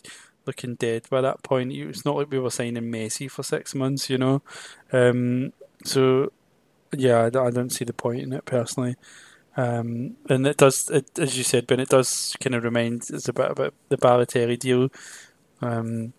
[0.46, 1.72] looking dead by that point.
[1.72, 4.42] It's not like we were signing Messi for six months, you know.
[4.92, 6.32] Um, so
[6.96, 8.96] yeah, I, don't see the point in it personally.
[9.58, 13.28] Um, and it does, it, as you said, Ben, it does kind of remind us
[13.28, 14.90] a bit about the Balotelli deal,
[15.62, 16.14] um,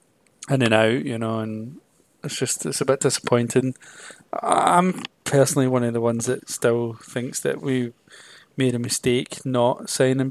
[0.49, 1.81] in and out, you know, and
[2.25, 3.75] It's just it's a bit disappointing.
[4.33, 7.93] I'm personally one of the ones that still thinks that we
[8.57, 10.30] made a mistake not signing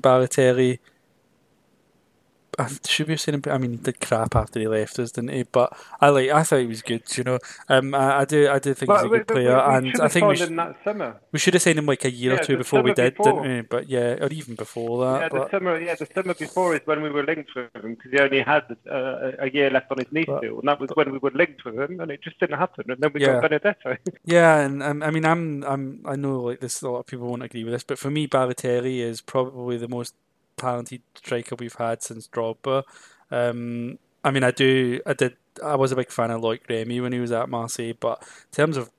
[2.57, 3.41] Balotelli should we have seen him?
[3.47, 5.43] I mean, he did crap after he left us, didn't he?
[5.43, 6.29] But I like.
[6.29, 7.03] I thought he was good.
[7.17, 7.39] You know,
[7.69, 8.49] um, I, I do.
[8.49, 11.13] I do think but he's a good player, we, we and I think we, sh-
[11.31, 13.41] we should have signed him like a year yeah, or two before we did, before.
[13.43, 13.61] didn't we?
[13.61, 15.21] But yeah, or even before that.
[15.21, 15.79] Yeah, but, the summer.
[15.79, 18.63] Yeah, the summer before is when we were linked with him because he only had
[18.89, 21.31] uh, a year left on his knee but, still, and that was when we were
[21.31, 22.89] linked with him, and it just didn't happen.
[22.89, 23.33] And then we yeah.
[23.33, 23.97] got Benedetto.
[24.25, 26.81] yeah, and um, I mean, I'm, I'm, I know like this.
[26.81, 29.87] A lot of people won't agree with this, but for me, Balotelli is probably the
[29.87, 30.13] most
[30.57, 32.83] talented striker we've had since Drogba.
[33.31, 37.01] Um, I mean, I do, I did, I was a big fan of Loic Remy
[37.01, 38.89] when he was at Marseille, but in terms of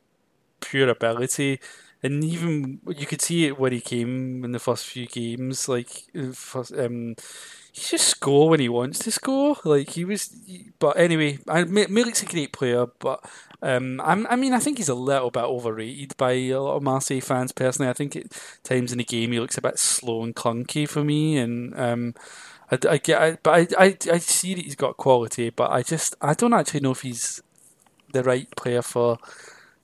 [0.60, 1.60] pure ability,
[2.02, 5.68] and even you could see it when he came in the first few games.
[5.68, 7.16] Like, first, um,
[7.76, 9.56] just score when he wants to score.
[9.64, 10.28] Like he was,
[10.78, 13.24] but anyway, I, Milik's a great player, but
[13.62, 17.20] um, I mean, I think he's a little bit overrated by a lot of Marseille
[17.20, 17.52] fans.
[17.52, 18.26] Personally, I think at
[18.62, 22.14] times in the game he looks a bit slow and clunky for me, and um,
[22.70, 25.82] I, I get, I, but I, I, I see that he's got quality, but I
[25.82, 27.42] just, I don't actually know if he's
[28.12, 29.18] the right player for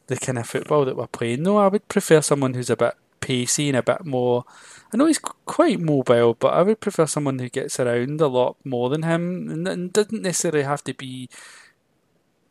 [0.07, 1.43] the kind of football that we're playing.
[1.43, 4.45] No, I would prefer someone who's a bit pacey and a bit more.
[4.93, 8.57] I know he's quite mobile, but I would prefer someone who gets around a lot
[8.65, 11.29] more than him, and, and doesn't necessarily have to be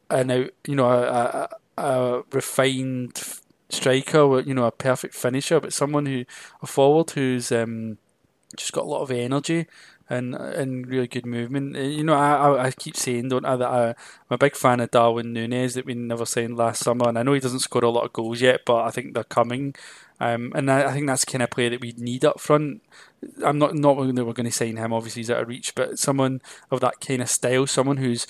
[0.09, 3.21] an out, you know, a, a, a refined
[3.69, 6.25] striker, you know, a perfect finisher, but someone who
[6.61, 7.97] a forward who's um,
[8.55, 9.67] just got a lot of energy
[10.11, 11.75] and and really good movement.
[11.75, 13.95] Uh, you know, I I keep saying, don't I, that I, am
[14.29, 17.33] a big fan of Darwin Nunez that we never signed last summer, and I know
[17.33, 19.73] he doesn't score a lot of goals yet, but I think they're coming.
[20.21, 22.83] Um, and I, I think that's the kind of player that we need up front.
[23.43, 24.93] I'm not not that we're going to sign him.
[24.93, 28.27] Obviously, he's out of reach, but someone of that kind of style, someone who's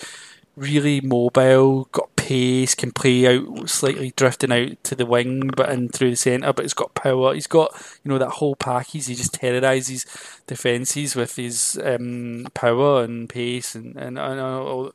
[0.55, 5.89] really mobile, got pace, can play out slightly drifting out to the wing, but in
[5.89, 6.53] through the centre.
[6.53, 7.33] But he's got power.
[7.33, 7.73] He's got
[8.05, 9.07] you know that whole package.
[9.07, 10.05] He just terrorises
[10.47, 14.91] defences with his um, power and pace and and, and uh,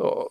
[0.00, 0.24] uh,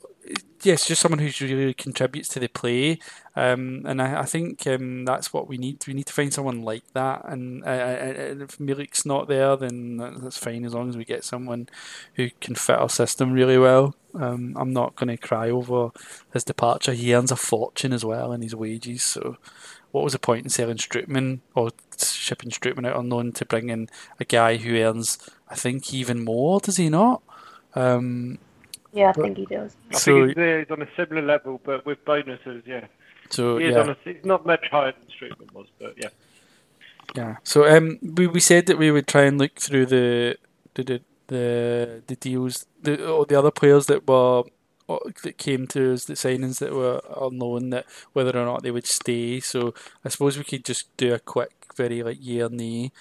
[0.64, 3.00] yes, just someone who really contributes to the play.
[3.36, 5.86] Um, and I, I think um, that's what we need.
[5.88, 7.24] We need to find someone like that.
[7.26, 11.24] And, uh, and if Milik's not there, then that's fine as long as we get
[11.24, 11.70] someone
[12.16, 13.96] who can fit our system really well.
[14.14, 15.92] Um, I'm not going to cry over
[16.34, 16.94] his departure.
[16.94, 19.04] He earns a fortune as well in his wages.
[19.04, 19.38] So,
[19.92, 23.90] what was the point in selling Strootman or shipping Strootman out unknown to bring in
[24.20, 25.18] a guy who earns,
[25.48, 26.60] I think, even more?
[26.60, 27.22] Does he not?
[27.76, 28.40] Um,
[28.92, 29.76] yeah, I think he does.
[29.92, 32.64] I so, think he's, he's, on a similar level, but with bonuses.
[32.66, 32.86] Yeah.
[33.30, 36.10] So he yeah, a, he's not much higher than Strootman was, but yeah.
[37.16, 37.38] Yeah.
[37.44, 40.38] So um, we we said that we would try and look through the
[40.74, 44.44] the the the deals, the or the other players that were
[45.24, 48.88] that came to us, the signings that were unknown, that whether or not they would
[48.88, 49.40] stay.
[49.40, 49.74] So
[50.04, 52.92] I suppose we could just do a quick, very like year nay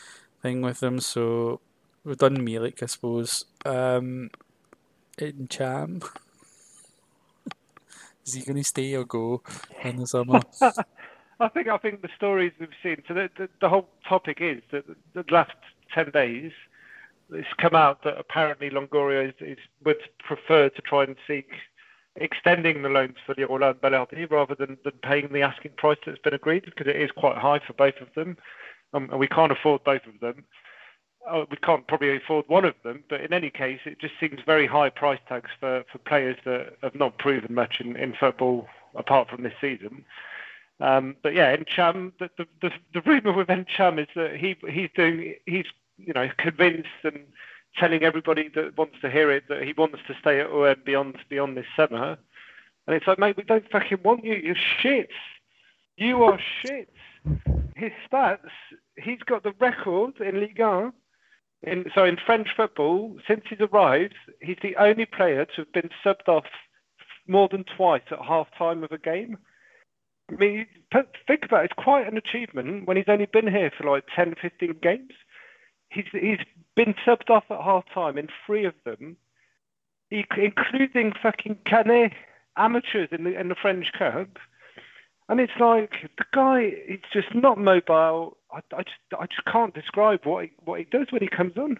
[0.42, 1.00] thing with them.
[1.00, 1.60] So
[2.04, 3.46] we've done Milik, I suppose.
[3.64, 4.30] Um,
[5.18, 6.02] Ntcham.
[8.26, 9.42] Is he going to stay or go
[9.82, 10.40] in the summer?
[11.40, 13.02] I think I think the stories we've seen.
[13.06, 15.52] So the, the, the whole topic is that the last
[15.94, 16.52] ten days,
[17.32, 21.48] it's come out that apparently Longoria is, is, would prefer to try and seek
[22.16, 26.18] extending the loans for the and Balerdi rather than, than paying the asking price that's
[26.18, 28.36] been agreed because it is quite high for both of them,
[28.92, 30.44] um, and we can't afford both of them
[31.30, 34.40] oh, we can't probably afford one of them, but in any case, it just seems
[34.44, 38.66] very high price tags for, for players that have not proven much in, in football
[38.94, 40.04] apart from this season.
[40.80, 44.90] Um, but yeah, Ntcham, the, the, the, the rumour with Ntcham is that he he's
[44.94, 45.66] doing he's
[45.96, 47.24] you know convinced and
[47.76, 51.18] telling everybody that wants to hear it that he wants to stay at OM beyond
[51.28, 52.16] beyond this summer.
[52.86, 54.34] And it's like, mate, we don't fucking want you.
[54.34, 55.10] You're shit.
[55.96, 56.88] You are shit.
[57.74, 58.48] His stats,
[58.96, 60.92] he's got the record in Ligue 1
[61.62, 65.90] in, so in French football, since he's arrived, he's the only player to have been
[66.04, 66.46] subbed off
[67.26, 69.38] more than twice at half time of a game.
[70.30, 70.66] I mean,
[71.26, 74.36] think about it, it's quite an achievement when he's only been here for like 10,
[74.40, 75.12] 15 games.
[75.90, 76.38] He's, he's
[76.76, 79.16] been subbed off at half time in three of them,
[80.10, 82.12] including fucking Canet
[82.56, 84.38] amateurs in the, in the French Cup.
[85.28, 88.38] And it's like the guy, he's just not mobile.
[88.50, 91.56] I, I just I just can't describe what he, what he does when he comes
[91.56, 91.78] on.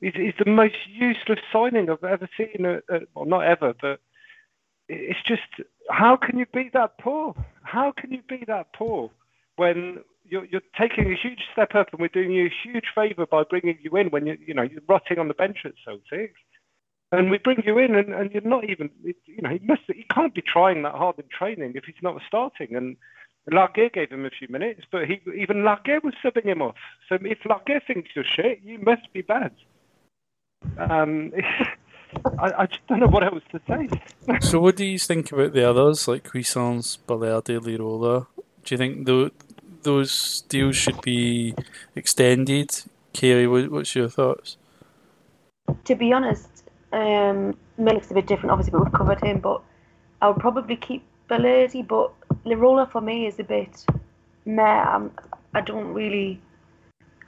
[0.00, 2.66] He's, he's the most useless signing I've ever seen.
[2.66, 4.00] Uh, well, not ever, but
[4.88, 5.42] it's just
[5.90, 7.34] how can you be that poor?
[7.62, 9.10] How can you be that poor
[9.56, 13.26] when you're, you're taking a huge step up and we're doing you a huge favour
[13.26, 16.34] by bringing you in when you you know you're rotting on the bench at Celtic?
[17.12, 20.04] And we bring you in, and, and you're not even, you know, he must, he
[20.12, 22.74] can't be trying that hard in training if he's not starting.
[22.76, 22.96] And
[23.50, 26.76] Larguet gave him a few minutes, but he even Larguet was subbing him off.
[27.08, 29.52] So if Larguet thinks you're shit, you must be bad.
[30.78, 31.32] Um,
[32.38, 33.88] I, I just don't know what else to say.
[34.40, 38.26] so, what do you think about the others, like Cuisance, Balerdi, Lirola?
[38.64, 39.30] Do you think the,
[39.82, 41.54] those deals should be
[41.94, 42.70] extended?
[43.14, 44.56] Kaylee, what, what's your thoughts?
[45.84, 46.57] To be honest,
[46.92, 49.40] um, Milik's a bit different, obviously, but we've covered him.
[49.40, 49.62] But
[50.20, 52.12] I would probably keep Balerdi, but
[52.44, 53.84] Lirola for me is a bit
[54.44, 54.62] meh.
[54.62, 55.12] I'm,
[55.54, 56.40] I don't really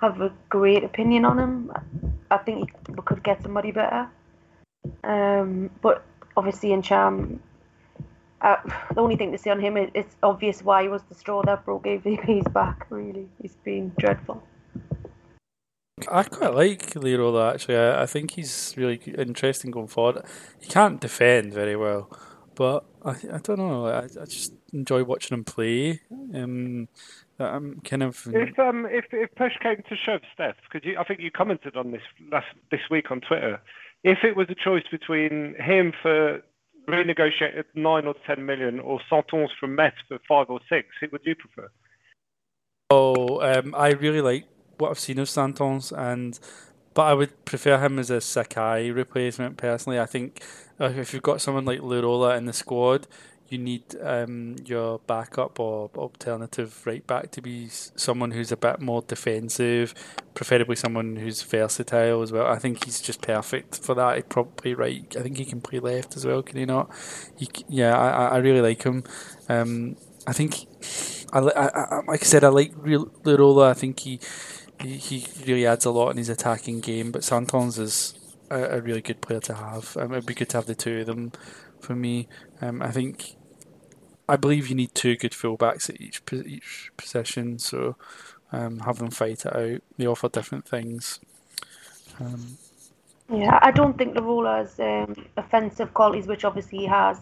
[0.01, 1.73] have a great opinion on him.
[2.31, 4.09] I think we could get somebody better.
[5.05, 6.05] Um, but
[6.37, 7.39] obviously, Ntcham,
[8.41, 8.57] uh,
[8.95, 11.43] the only thing to say on him is it's obvious why he was the straw
[11.43, 12.87] that broke AVB's back.
[12.91, 14.43] Really, he's been dreadful.
[16.11, 17.77] I quite like Lirola actually.
[17.77, 20.25] I, I think he's really interesting going forward.
[20.61, 22.11] He can't defend very well,
[22.55, 23.87] but I, I don't know.
[23.87, 26.01] I, I just enjoy watching him play.
[26.35, 26.89] Um,
[27.39, 31.21] I'm kind of if um if if push came to shove, Steph, because I think
[31.21, 33.61] you commented on this last this week on Twitter.
[34.03, 36.43] If it was a choice between him for
[36.89, 41.23] renegotiated nine or ten million or Centonze from Metz for five or six, who would
[41.25, 41.71] you prefer?
[42.91, 44.45] Oh, um, I really like
[44.81, 46.39] what I've seen of Centonze, and
[46.95, 50.01] but I would prefer him as a Sakai replacement personally.
[50.01, 50.43] I think
[50.81, 53.07] if you've got someone like Lirola in the squad,
[53.49, 58.81] you need um, your backup or alternative right back to be someone who's a bit
[58.81, 59.93] more defensive,
[60.35, 62.47] preferably someone who's versatile as well.
[62.47, 64.17] I think he's just perfect for that.
[64.17, 65.17] He probably right.
[65.19, 66.43] I think he can play left as well.
[66.43, 66.91] Can he not?
[67.37, 69.03] He, yeah, I, I really like him.
[69.49, 69.97] Um,
[70.29, 70.67] I think,
[71.33, 73.71] I, I, like I said, I like Lirola.
[73.71, 74.21] I think he,
[74.81, 77.13] he he really adds a lot in his attacking game.
[77.13, 78.15] But Centonze is
[78.51, 79.97] a, a really good player to have.
[79.97, 81.33] Um, it'd be good to have the two of them
[81.81, 82.29] for me.
[82.61, 83.37] Um, I think
[84.29, 87.97] I believe you need two good fullbacks at each each position, so
[88.53, 89.83] um, have them fight it out.
[89.97, 91.21] They offer different things.
[92.19, 92.59] Um,
[93.33, 97.19] yeah, I don't think the Lirola's um, offensive qualities, which obviously he has,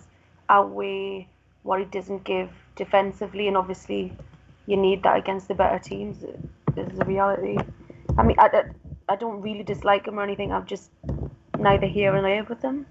[0.48, 1.28] outweigh
[1.62, 4.16] what he doesn't give defensively, and obviously
[4.66, 6.24] you need that against the better teams.
[6.84, 7.56] This is a reality.
[8.16, 8.62] I mean, I,
[9.08, 10.52] I don't really dislike him or anything.
[10.52, 10.90] I'm just
[11.58, 12.86] neither here nor there with him.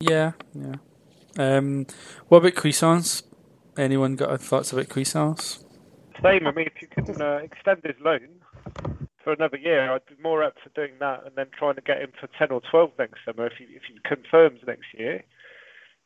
[0.00, 0.74] Yeah, yeah.
[1.38, 1.86] Um,
[2.28, 3.22] what about Cuisance?
[3.76, 5.64] Anyone got thoughts about Cuisance?
[6.22, 6.46] Same.
[6.46, 8.28] I mean, if you can uh, extend his loan
[9.22, 12.00] for another year, I'd be more up for doing that and then trying to get
[12.00, 15.22] him for 10 or 12 next summer if he, if he confirms next year.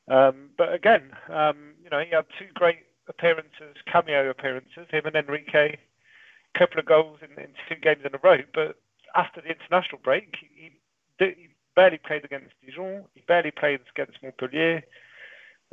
[0.09, 5.17] Um, but again, um, you know, he had two great appearances, cameo appearances, him and
[5.17, 5.79] Henrique, a
[6.59, 8.39] couple of goals in, in two games in a row.
[8.55, 8.77] But
[9.15, 10.73] after the international break, he,
[11.19, 14.83] he, barely played against Dijon, he barely played against Montpellier.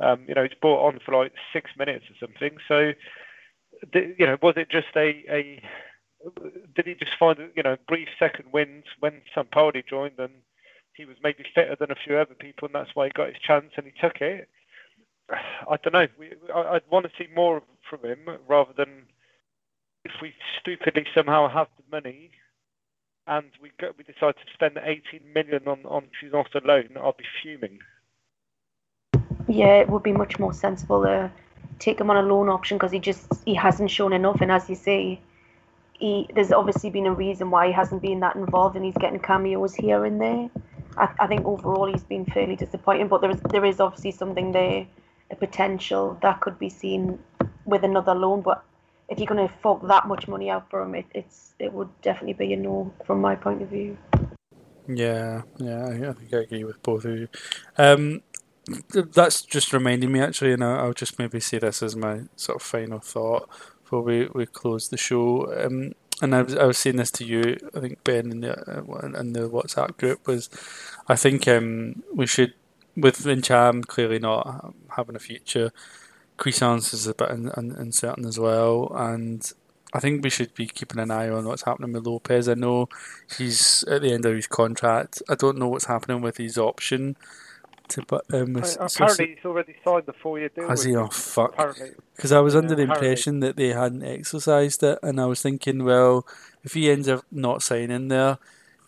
[0.00, 2.56] Um, you know, he's brought on for like six minutes or something.
[2.68, 2.92] So,
[3.94, 5.62] you know, was it just a, a
[6.74, 10.32] did he just find you know brief second wind when Sampaoli joined and
[10.94, 13.38] he was maybe fitter than a few other people and that's why he got his
[13.38, 14.48] chance and he took it.
[15.30, 16.08] I don't know.
[16.18, 18.18] We, I, would want to see more from him
[18.48, 19.06] rather than
[20.04, 22.30] if we stupidly somehow have the money
[23.26, 26.90] and we go, we decide to spend 18 million on on Cuisance alone.
[26.96, 27.78] I'll be fuming
[29.48, 31.30] yeah, it would be much more sensible to
[31.78, 34.40] take him on a loan option because he just he hasn't shown enough.
[34.40, 35.20] And as you say,
[35.94, 39.18] he there's obviously been a reason why he hasn't been that involved, and he's getting
[39.18, 40.50] cameos here and there.
[40.96, 44.52] I, I think overall he's been fairly disappointing, but there is there is obviously something
[44.52, 44.86] there,
[45.30, 47.18] a potential that could be seen
[47.64, 48.42] with another loan.
[48.42, 48.62] But
[49.08, 51.88] if you're going to fork that much money out for him, it, it's it would
[52.02, 53.96] definitely be a no from my point of view.
[54.86, 57.28] Yeah, yeah, I think I agree with both of you.
[57.76, 58.22] Um,
[58.92, 62.62] that's just reminding me actually, and I'll just maybe say this as my sort of
[62.62, 63.48] final thought
[63.82, 65.52] before we, we close the show.
[65.58, 68.52] Um, and I was I was saying this to you, I think Ben in the
[68.52, 70.50] uh, in the WhatsApp group was,
[71.06, 72.54] I think um, we should
[72.96, 75.70] with Ntcham clearly not having a future.
[76.38, 79.52] Cuisance is a bit uncertain as well, and
[79.92, 82.48] I think we should be keeping an eye on what's happening with Lopez.
[82.48, 82.88] I know
[83.36, 85.22] he's at the end of his contract.
[85.28, 87.16] I don't know what's happening with his option
[87.88, 88.02] to
[88.32, 90.68] um, apparently he's already signed the four-year deal.
[90.68, 90.94] Has he?
[90.94, 91.56] Oh fuck!
[92.14, 95.84] Because I was under the impression that they hadn't exercised it, and I was thinking,
[95.84, 96.26] well,
[96.64, 98.38] if he ends up not signing there,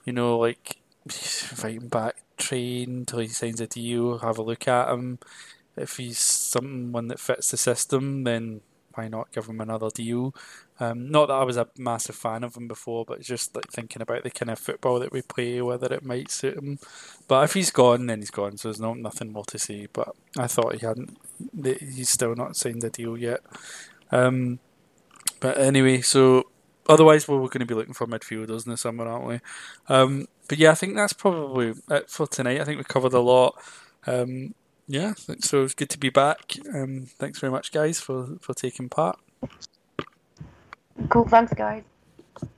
[0.04, 0.76] you know, like
[1.62, 5.18] him back, train until he signs a deal, have a look at him.
[5.76, 6.18] If he's
[6.50, 8.60] someone that fits the system, then
[8.94, 10.34] why not give him another deal?
[10.78, 14.02] Um, not that I was a massive fan of him before, but just like thinking
[14.02, 16.78] about the kind of football that we play, whether it might suit him.
[17.28, 18.56] But if he's gone, then he's gone.
[18.56, 19.86] So there's no nothing more to say.
[19.92, 21.16] But I thought he hadn't.
[21.62, 23.40] He's still not signed a deal yet.
[24.10, 24.58] Um,
[25.38, 26.48] but anyway, so
[26.88, 29.40] otherwise, we're going to be looking for midfielders in the summer, aren't we?
[29.88, 32.60] Um, but yeah, I think that's probably it for tonight.
[32.60, 33.54] I think we covered a lot.
[34.06, 34.54] Um,
[34.90, 36.56] yeah, so it's good to be back.
[36.74, 39.20] Um, thanks very much, guys, for, for taking part.
[41.08, 41.84] Cool, thanks, guys.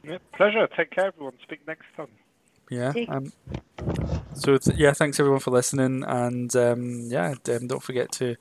[0.02, 0.66] Yeah, pleasure.
[0.74, 1.34] Take care, everyone.
[1.42, 2.08] Speak next time.
[2.70, 2.94] Yeah.
[3.08, 3.32] Um,
[4.32, 8.36] so th- yeah, thanks everyone for listening, and um, yeah, um, don't forget to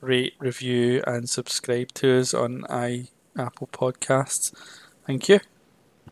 [0.00, 4.54] rate, review, and subscribe to us on i Apple Podcasts.
[5.06, 5.40] Thank you.